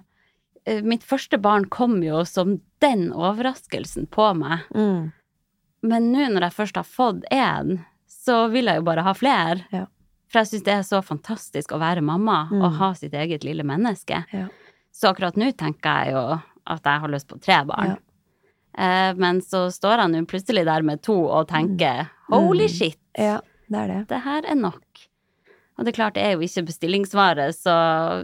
[0.84, 4.66] Mitt første barn kom jo som den overraskelsen på meg.
[4.76, 5.14] mm.
[5.88, 7.78] Men nå når jeg først har fått én,
[8.28, 9.64] så vil jeg jo bare ha flere.
[9.74, 9.86] Ja.
[10.28, 12.62] For jeg syns det er så fantastisk å være mamma Mm.
[12.66, 14.26] og ha sitt eget lille menneske.
[14.36, 14.48] Ja.
[14.92, 16.26] Så akkurat nå tenker jeg jo
[16.68, 17.96] at jeg har lyst på tre barn.
[17.96, 18.04] Ja.
[18.78, 22.74] Eh, men så står jeg nå plutselig der med to og tenker holy Mm.
[22.78, 23.40] shit, ja,
[23.72, 24.08] det er det.
[24.10, 24.84] det her er nok.
[25.80, 27.74] Og det er klart, det er jo ikke bestillingsvare, så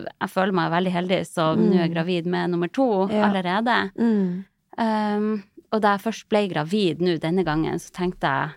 [0.10, 3.30] jeg føler meg veldig heldig som nå er jeg gravid med nummer to Ja.
[3.30, 3.91] allerede.
[3.97, 4.43] Mm.
[4.78, 8.49] Um, og da jeg først ble gravid nå denne gangen, så tenkte jeg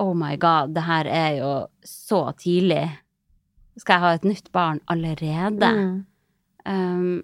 [0.00, 1.52] oh my god, det her er jo
[1.86, 2.86] så tidlig.
[3.80, 5.70] Skal jeg ha et nytt barn allerede?
[5.74, 5.94] Mm.
[6.64, 7.22] Um,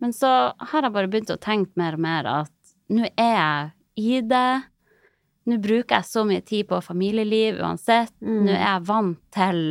[0.00, 3.70] men så har jeg bare begynt å tenke mer og mer at nå er jeg
[4.00, 4.62] i det.
[5.50, 8.14] Nå bruker jeg så mye tid på familieliv uansett.
[8.20, 8.42] Mm.
[8.46, 9.62] Nå er jeg vant til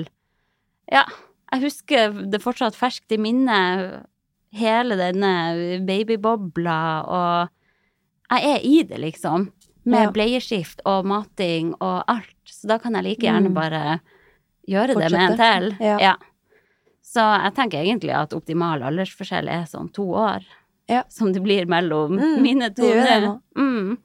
[0.90, 1.06] Ja,
[1.54, 4.06] jeg husker det fortsatt ferskt i minnet,
[4.58, 5.32] hele denne
[5.86, 9.48] babybobla, og jeg er i det, liksom.
[9.86, 10.12] Med Ja.
[10.12, 12.36] bleieskift og mating og alt.
[12.46, 13.54] Så da kan jeg like gjerne Mm.
[13.54, 14.02] bare
[14.68, 15.78] gjøre det med en Fortsette.
[15.78, 15.78] til.
[16.00, 16.16] Ja.
[17.04, 20.44] Så jeg tenker egentlig at optimal aldersforskjell er sånn to år.
[20.88, 21.04] Ja.
[21.10, 23.40] Som det blir mellom Mm, mine to det det.
[23.58, 23.98] Mm.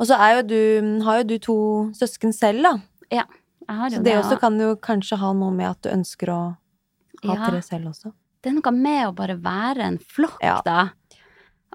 [0.00, 2.72] Og så jo du, har jo du to søsken selv, da.
[3.10, 3.24] Ja.
[3.68, 6.28] Jeg har jo Så det også kan jo kanskje ha noe med at du ønsker
[6.28, 6.56] å
[7.24, 7.46] ha Ja.
[7.50, 8.12] tre selv også.
[8.42, 10.60] det er noe med å bare være en flokk, Ja.
[10.64, 10.80] da.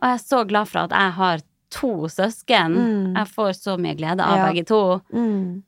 [0.01, 1.39] Og jeg er så glad for at jeg har
[1.73, 2.75] to søsken.
[2.77, 3.15] Mm.
[3.17, 4.45] Jeg får så mye glede av Ja.
[4.51, 5.01] begge to.
[5.13, 5.63] Mm.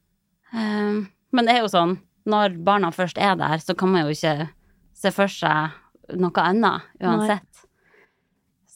[0.54, 4.14] Um, men det er jo sånn, når barna først er der, så kan man jo
[4.16, 4.50] ikke
[4.93, 5.72] se for seg
[6.18, 7.66] noe annet uansett.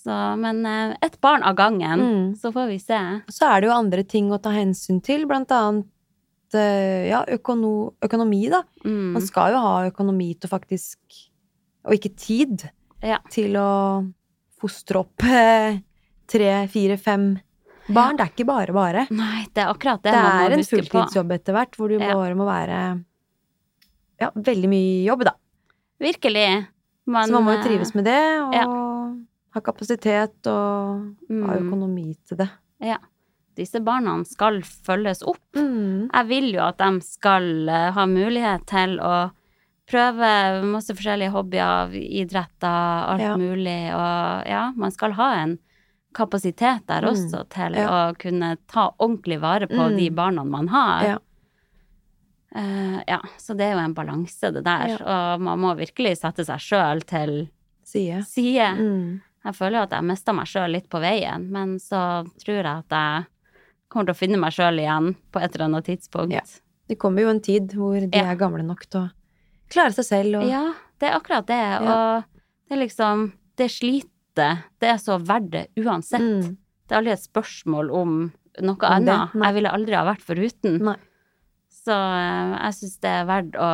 [0.04, 2.36] Så, men uh, ett barn av gangen, Mm.
[2.36, 3.00] så får vi se.
[3.32, 5.88] Så er det jo andre ting å ta hensyn til, blant annet
[6.54, 8.60] eh, ja, økono, økonomi, da.
[8.86, 9.14] Mm.
[9.16, 10.98] Man skal jo ha økonomi til faktisk
[11.86, 12.70] Og ikke tid
[13.02, 13.18] Ja.
[13.30, 14.06] til å
[14.62, 15.80] fostre opp eh,
[16.34, 17.28] tre, fire, fem
[17.94, 18.18] barn.
[18.20, 19.06] Det er ikke bare bare.
[19.14, 22.14] Nei, det er akkurat det, Det, er en fulltidsjobb etter hvert, hvor du Ja.
[22.16, 22.80] bare må være
[24.22, 25.34] Ja, veldig mye jobb, da.
[26.00, 26.68] Virkelig.
[27.06, 28.66] Man, Så man må jo eh, trives med det, og ja.
[29.56, 32.50] ha kapasitet og ha mm, økonomi til det.
[32.80, 32.98] Ja.
[33.58, 35.42] Disse barna skal følges opp.
[35.58, 36.08] Mm.
[36.14, 39.32] Jeg vil jo at de skal eh, ha mulighet til å
[39.90, 40.30] prøve
[40.72, 41.92] masse forskjellige hobbyer,
[42.24, 43.36] idretter, alt Ja.
[43.38, 45.58] mulig, og ja, man skal ha en
[46.14, 47.10] kapasitet der Mm.
[47.12, 47.88] også til Ja.
[47.90, 49.98] å kunne ta ordentlig vare på Mm.
[49.98, 51.04] de barna man har.
[51.06, 51.18] Ja.
[52.56, 56.46] Uh, ja, så det er jo en balanse, det der, og man må virkelig sette
[56.46, 57.48] seg sjøl til
[57.84, 58.20] Side.
[58.30, 58.68] side.
[58.78, 59.22] Mm.
[59.44, 62.66] Jeg føler jo at jeg mista meg sjøl litt på veien, men så tror jeg
[62.66, 63.26] at jeg
[63.90, 66.32] kommer til å finne meg sjøl igjen på et eller annet tidspunkt.
[66.32, 66.42] Ja.
[66.88, 68.30] Det kommer jo en tid hvor de Ja.
[68.32, 69.12] er gamle nok til å
[69.72, 71.58] klare seg selv og Ja, det er akkurat det.
[71.58, 71.80] Ja.
[71.80, 72.24] Og
[72.70, 76.22] det er liksom Det slitet, det er så verdt det uansett.
[76.22, 76.58] Mm.
[76.88, 78.16] Det er aldri et spørsmål om
[78.62, 79.34] noe annet.
[79.34, 80.80] Jeg ville aldri ha vært foruten.
[80.84, 80.98] Nei.
[81.84, 83.70] Så eh, jeg syns det er verdt å,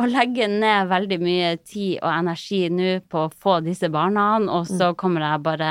[0.00, 4.66] å legge ned veldig mye tid og energi nå på å få disse barna, og
[4.68, 4.76] Mm.
[4.78, 5.70] så kommer jeg bare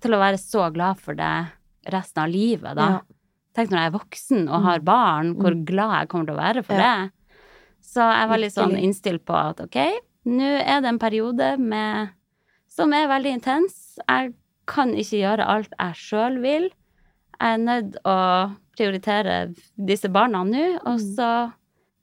[0.00, 1.34] til å være så glad for det
[1.92, 2.86] resten av livet, da.
[2.96, 3.00] Ja.
[3.56, 4.84] Tenk når jeg er voksen og har Mm.
[4.84, 5.64] barn, hvor Mm.
[5.64, 7.06] glad jeg kommer til å være for Ja.
[7.06, 7.12] det.
[7.82, 9.76] Så jeg var litt sånn innstilt på at ok,
[10.26, 12.10] nå er det en periode med,
[12.76, 13.76] som er veldig intens.
[14.04, 14.34] Jeg
[14.68, 16.68] kan ikke gjøre alt jeg sjøl vil.
[17.36, 18.16] Jeg er nødt å
[18.76, 19.36] prioritere
[19.88, 21.06] disse barna nå, og Mm.
[21.16, 21.30] så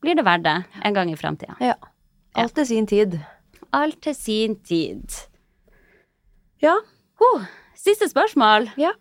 [0.02, 1.56] blir det verdt det en gang i framtida.
[1.62, 1.76] Ja.
[2.36, 3.20] Alt til sin tid.
[3.74, 5.06] Alt til sin tid.
[6.62, 6.76] Ja.
[7.22, 7.46] Oh,
[7.76, 8.72] siste spørsmål.
[8.78, 8.92] Ja.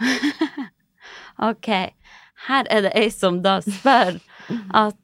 [1.50, 1.68] ok.
[2.48, 4.20] Her er det ei som da spør
[4.74, 4.98] at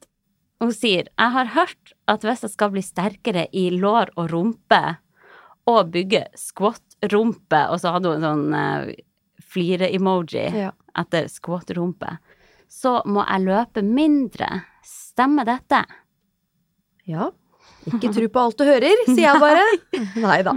[0.62, 4.82] hun sier Jeg har hørt at hvis jeg skal bli sterkere i lår og rumpe
[5.70, 8.94] og bygge squat-rumpe, og så hadde hun en sånn uh,
[9.54, 10.72] flire-emoji Ja.
[10.98, 12.18] etter squat-rumpe,
[12.68, 14.48] så må jeg løpe mindre.
[14.84, 15.84] Stemmer dette?
[17.06, 17.30] ja.
[17.84, 19.64] Ikke tro på alt du hører, sier jeg bare.
[20.24, 20.52] Nei da.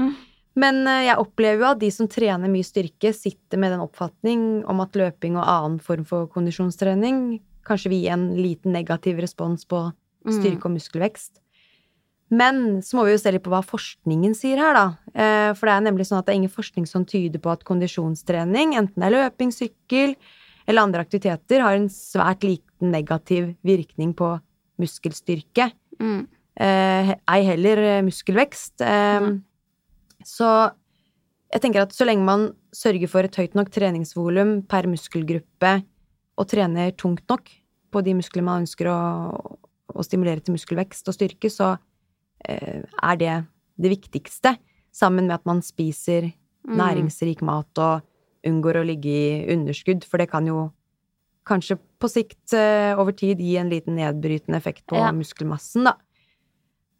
[0.59, 4.45] Men eh, jeg opplever jo at de som trener mye styrke, sitter med den oppfatning
[4.67, 9.67] om at løping og annen form for kondisjonstrening kanskje vil gi en liten negativ respons
[9.67, 9.81] på
[10.23, 11.41] styrke og muskelvekst.
[12.27, 14.87] Men så må vi jo se litt på hva forskningen sier her, da.
[15.15, 17.63] Eh, For det er nemlig sånn at det er ingen forskning som tyder på at
[17.67, 20.17] kondisjonstrening, enten det er løping, sykkel
[20.67, 24.33] eller andre aktiviteter, har en svært liten negativ virkning på
[24.81, 25.69] muskelstyrke.
[26.03, 26.25] Mm.
[26.59, 28.83] Eh, ei heller eh, muskelvekst.
[28.83, 29.39] Mm.
[30.27, 30.49] Så
[31.53, 35.77] jeg tenker at så lenge man sørger for et høyt nok treningsvolum per muskelgruppe
[36.37, 37.47] og trener tungt nok
[37.93, 38.99] på de musklene man ønsker å,
[39.87, 41.77] å stimulere til muskelvekst og styrke, så
[42.45, 43.45] er det
[43.79, 44.57] det viktigste,
[44.91, 46.33] sammen med at man spiser
[46.67, 46.75] Mm.
[46.75, 48.01] næringsrik mat og
[48.43, 50.71] unngår å ligge i underskudd, for det kan jo
[51.47, 55.11] kanskje på sikt eh, over tid gi en liten nedbrytende effekt på Ja.
[55.15, 55.93] muskelmassen, da.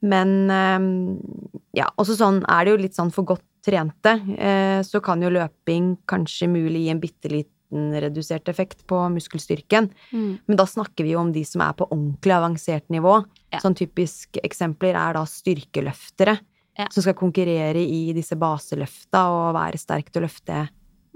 [0.01, 5.01] Men eh, ja, også sånn er det jo litt sånn for godt trente, eh, så
[5.03, 9.89] kan jo løping kanskje mulig gi en bitte liten redusert effekt på muskelstyrken.
[10.11, 10.37] Mm.
[10.47, 13.19] Men da snakker vi jo om de som er på ordentlig avansert nivå.
[13.51, 13.59] Ja.
[13.63, 16.37] Sånn typisk eksempler er da styrkeløftere.
[16.77, 16.87] Ja.
[16.93, 20.67] Som skal konkurrere i disse baseløfta og være sterk til å løfte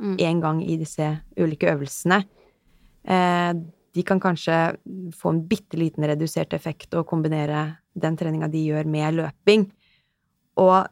[0.01, 0.41] Mm.
[0.41, 2.23] gang i disse ulike øvelsene.
[3.05, 3.53] Eh,
[3.93, 4.77] de kan kanskje
[5.13, 9.71] få en bitte liten redusert effekt og kombinere den treninga de gjør, med løping.
[10.57, 10.87] Og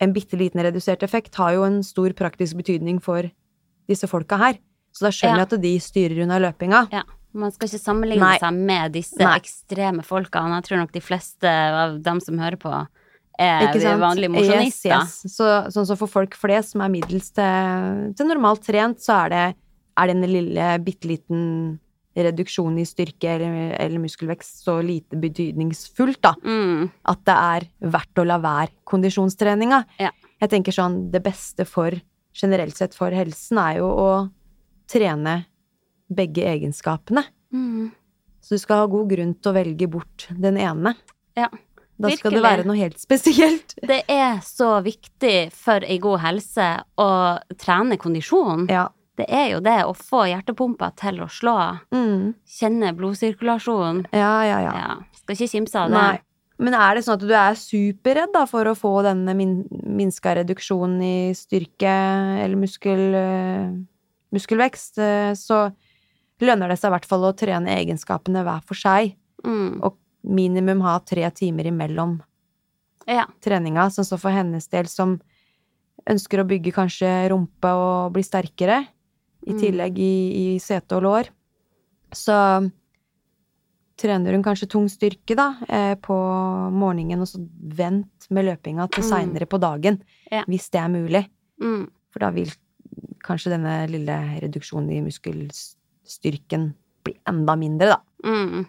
[0.00, 3.30] en bitte liten redusert effekt har jo en stor praktisk betydning for
[3.88, 4.58] disse folka her.
[4.94, 5.44] Så da skjønner Ja.
[5.44, 6.84] jeg at de styrer unna løpinga.
[6.94, 7.02] Ja,
[7.34, 8.38] man skal ikke sammenligne Nei.
[8.38, 9.38] seg med disse Nei.
[9.40, 10.60] ekstreme folkene.
[10.60, 12.70] Jeg tror nok de fleste av dem som hører på,
[13.36, 14.94] er vanlige mosjonister.
[14.94, 15.34] Yes, yes.
[15.34, 19.28] Så, sånn som for folk flest som er middels til, til normalt trent, så er
[19.34, 19.56] det,
[19.98, 21.80] er det en lille, bitte liten
[22.14, 26.36] reduksjon i styrke eller, eller muskelvekst så lite betydningsfullt, da.
[26.46, 26.92] Mm.
[27.10, 29.80] At det er verdt å la være kondisjonstreninga.
[29.98, 30.12] Ja.
[30.38, 31.90] Jeg tenker sånn, det beste for,
[32.38, 34.08] generelt sett for helsen, er jo å
[34.90, 35.44] trene
[36.14, 37.24] begge egenskapene.
[37.52, 37.90] Mm.
[38.44, 40.94] Så du skal ha god grunn til å velge bort den ene.
[41.38, 41.48] Ja.
[41.96, 43.76] Da skal det være noe helt spesielt.
[43.90, 46.66] Det er så viktig for ei god helse
[47.00, 47.08] å
[47.56, 48.66] trene kondisjon.
[48.68, 48.88] Ja.
[49.14, 51.54] Det er jo det å få hjertepumpa til å slå,
[51.94, 52.34] Mm.
[52.50, 54.08] kjenne blodsirkulasjon.
[54.10, 54.72] Ja, ja, ja.
[54.74, 56.00] Ja, skal ikke kimse av det.
[56.02, 56.18] Nei.
[56.58, 60.34] Men er det sånn at du er superredd da for å få denne min minska
[60.38, 61.94] reduksjonen i styrke
[62.42, 63.70] eller muskel, eh,
[64.34, 65.68] muskelvekst, eh, så
[66.42, 69.14] lønner det seg i hvert fall å trene egenskapene hver for seg,
[69.44, 69.80] Mm.
[69.84, 72.20] og minimum ha tre timer imellom
[73.06, 73.26] Ja.
[73.42, 75.20] treninga, sånn som for hennes del som
[76.08, 78.86] ønsker å bygge kanskje rumpe og bli sterkere,
[79.46, 79.60] i Mm.
[79.60, 81.28] tillegg i, i sete og lår.
[82.12, 82.70] Så
[84.00, 86.14] trener hun kanskje tung styrke, da, eh, på
[86.72, 87.38] morgenen, og så
[87.76, 89.10] vent med løpinga til Mm.
[89.10, 90.42] seinere på dagen, Ja.
[90.48, 91.28] hvis det er mulig.
[91.60, 91.90] Mm.
[92.10, 92.50] For da vil
[93.24, 96.70] kanskje denne lille reduksjonen i muskelstyrken
[97.04, 98.00] blir enda mindre, da.
[98.24, 98.64] Mm.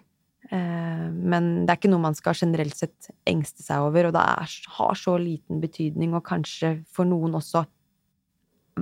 [0.52, 4.24] Eh, Men det er ikke noe man skal generelt sett engste seg over, og det
[4.24, 7.64] er, har så liten betydning, og kanskje for noen også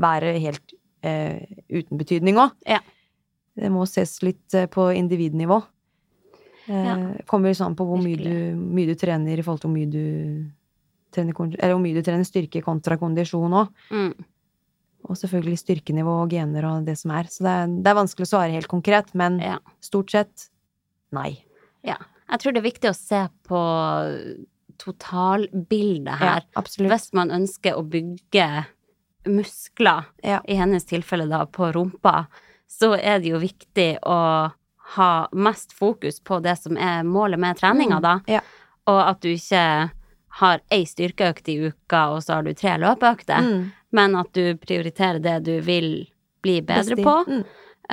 [0.02, 0.74] være helt
[1.06, 2.56] eh, uten betydning òg.
[2.68, 2.80] Ja.
[3.54, 5.62] Det må ses litt eh, på individnivå.
[6.68, 6.96] Eh, Ja.
[7.28, 10.50] Kommer sånn på hvor mye du, mye du trener i forhold til hvor mye du
[11.14, 13.70] trener, eller hvor mye du trener styrke kontra kondisjon òg.
[13.92, 14.14] Mm.
[15.04, 17.24] Og selvfølgelig styrkenivå og gener og det som er.
[17.24, 19.58] Så det er, det er vanskelig å svare helt konkret, men Ja.
[19.82, 20.50] stort sett
[21.12, 21.44] nei.
[21.84, 21.98] ja.
[22.32, 23.60] Jeg tror det er viktig å se på
[24.82, 26.42] totalbildet her.
[26.42, 26.92] Ja, absolutt.
[26.92, 28.66] Hvis man ønsker å bygge
[29.30, 30.40] muskler, Ja.
[30.48, 32.28] i hennes tilfelle da på rumpa,
[32.68, 34.52] så er det jo viktig å
[34.96, 38.16] ha mest fokus på det som er målet med treninga, da.
[38.20, 38.42] Mm, Ja.
[38.88, 39.92] Og at du ikke
[40.40, 43.72] har ei styrkeøkt i uka, og så har du tre løpeøkter, Mm.
[43.94, 45.92] Men at du prioriterer det du vil
[46.44, 47.14] bli bedre på.
[47.30, 47.44] Mm.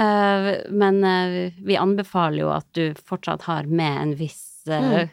[0.00, 5.08] Uh, men uh, vi anbefaler jo at du fortsatt har med en viss, eh,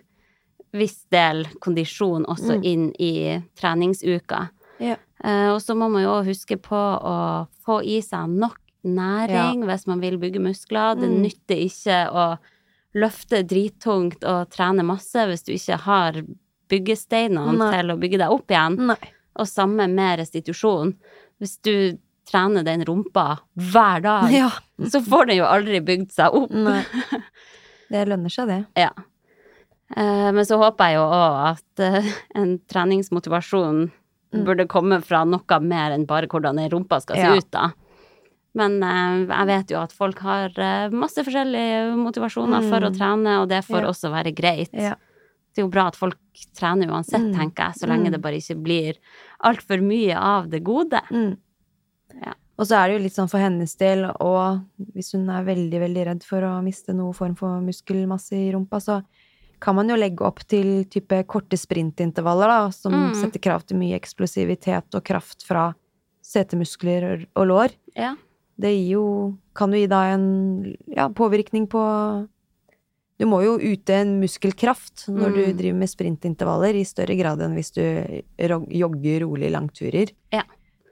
[0.77, 2.63] viss del kondisjon også Mm.
[2.63, 3.13] inn i
[3.57, 4.49] treningsuka.
[4.79, 4.95] Ja.
[5.53, 9.87] Og så må man jo også huske på å få i seg nok næring hvis
[9.89, 10.93] man vil bygge muskler.
[10.99, 11.21] Det Mm.
[11.23, 12.37] nytter ikke å
[12.93, 16.21] løfte drittungt og trene masse hvis du ikke har
[16.69, 17.71] byggesteinene Nei.
[17.73, 18.77] til å bygge deg opp igjen.
[18.91, 18.99] Nei.
[19.37, 20.95] Og samme med restitusjon.
[21.39, 24.49] Hvis du trener den rumpa hver dag, Ja.
[24.89, 26.51] så får den jo aldri bygd seg opp.
[26.51, 26.83] Nei.
[27.91, 28.65] Det lønner seg, det.
[28.75, 28.89] Ja.
[29.95, 33.87] Eh, men så håper jeg jo òg at eh, en treningsmotivasjon
[34.35, 34.41] Mm.
[34.43, 37.35] burde komme fra noe mer enn bare hvordan den rumpa skal se Ja.
[37.39, 37.69] ut, da.
[38.59, 40.49] Men eh, jeg vet jo at folk har
[40.91, 42.97] masse forskjellige motivasjoner for å Mm.
[42.97, 43.87] trene, og det får Ja.
[43.87, 44.69] også være greit.
[44.73, 44.95] Ja.
[45.57, 46.17] Det er jo bra at folk
[46.53, 47.33] trener uansett, Mm.
[47.33, 48.11] tenker jeg, så lenge Mm.
[48.13, 48.97] det bare ikke blir
[49.43, 51.01] altfor mye av det gode.
[51.09, 51.37] Mm.
[52.21, 52.33] Ja.
[52.59, 54.61] Og så er det jo litt sånn for hennes del, og
[54.93, 58.77] hvis hun er veldig, veldig redd for å miste noe form for muskelmasse i rumpa,
[58.79, 59.03] så
[59.59, 63.15] kan man jo legge opp til type korte sprintintervaller, da, som Mm.
[63.15, 65.73] setter krav til mye eksplosivitet og kraft fra
[66.23, 67.71] setemuskler og lår.
[67.95, 68.15] Ja.
[68.59, 72.27] Det gir jo Kan jo gi da en ja, påvirkning på
[73.19, 75.57] Du må jo ute en muskelkraft når du Mm.
[75.57, 77.81] driver med sprintintervaller, i større grad enn hvis du
[78.69, 80.11] jogger rolig langturer.
[80.31, 80.43] Ja.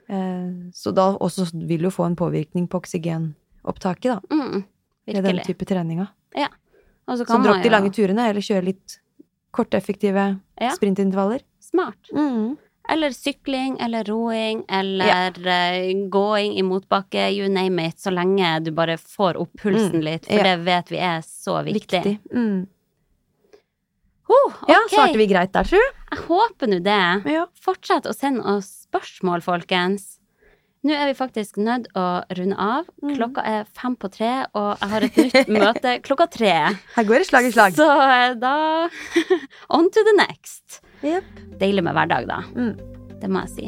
[0.10, 4.64] Eh, så da også vil du få en påvirkning på oksygenopptaket, da, Mm,
[5.08, 6.10] i den type treninga.
[7.08, 8.98] Og så dropp de lange turene, eller kjør litt
[9.54, 10.72] korteffektive Ja.
[10.72, 11.42] sprintintervaller.
[11.60, 12.10] Smart.
[12.12, 12.58] Mm.
[12.92, 15.08] Eller sykling, eller roing, eller
[15.42, 15.94] ja.
[16.10, 20.26] gåing i motbakke, you name it, så lenge du bare får opp pulsen Mm, litt,
[20.30, 20.44] for ja.
[20.44, 22.02] det vet vi er så viktig.
[22.04, 22.20] Viktig.
[22.34, 22.68] Mm.
[24.28, 25.78] Oh, Ja, svarte vi greit der, tru?
[26.12, 27.02] Jeg håper nå det.
[27.30, 27.46] Ja.
[27.62, 30.16] Fortsett å sende oss spørsmål, folkens.
[30.86, 32.06] Nå er vi faktisk nødt å
[32.38, 32.86] runde av.
[33.02, 33.16] Mm.
[33.18, 36.54] Klokka er fem på tre, og jeg har et nytt møte klokka tre.
[36.98, 37.78] Her går det slag i slag.
[37.78, 38.54] Så eh, da
[39.78, 40.82] On to the next.
[41.06, 41.42] Jep.
[41.60, 42.42] Deilig med hverdag, da.
[42.56, 42.74] Mm.
[43.22, 43.68] Det må jeg si.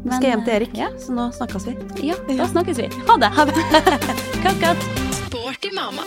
[0.00, 1.74] Nå skal jeg hjem til Erik, Ja, så nå snakkes vi.
[2.08, 2.88] ja, da snakkes vi.
[3.08, 3.32] Ha det.
[3.36, 3.56] Ha det.
[5.20, 6.06] Sporty mamma.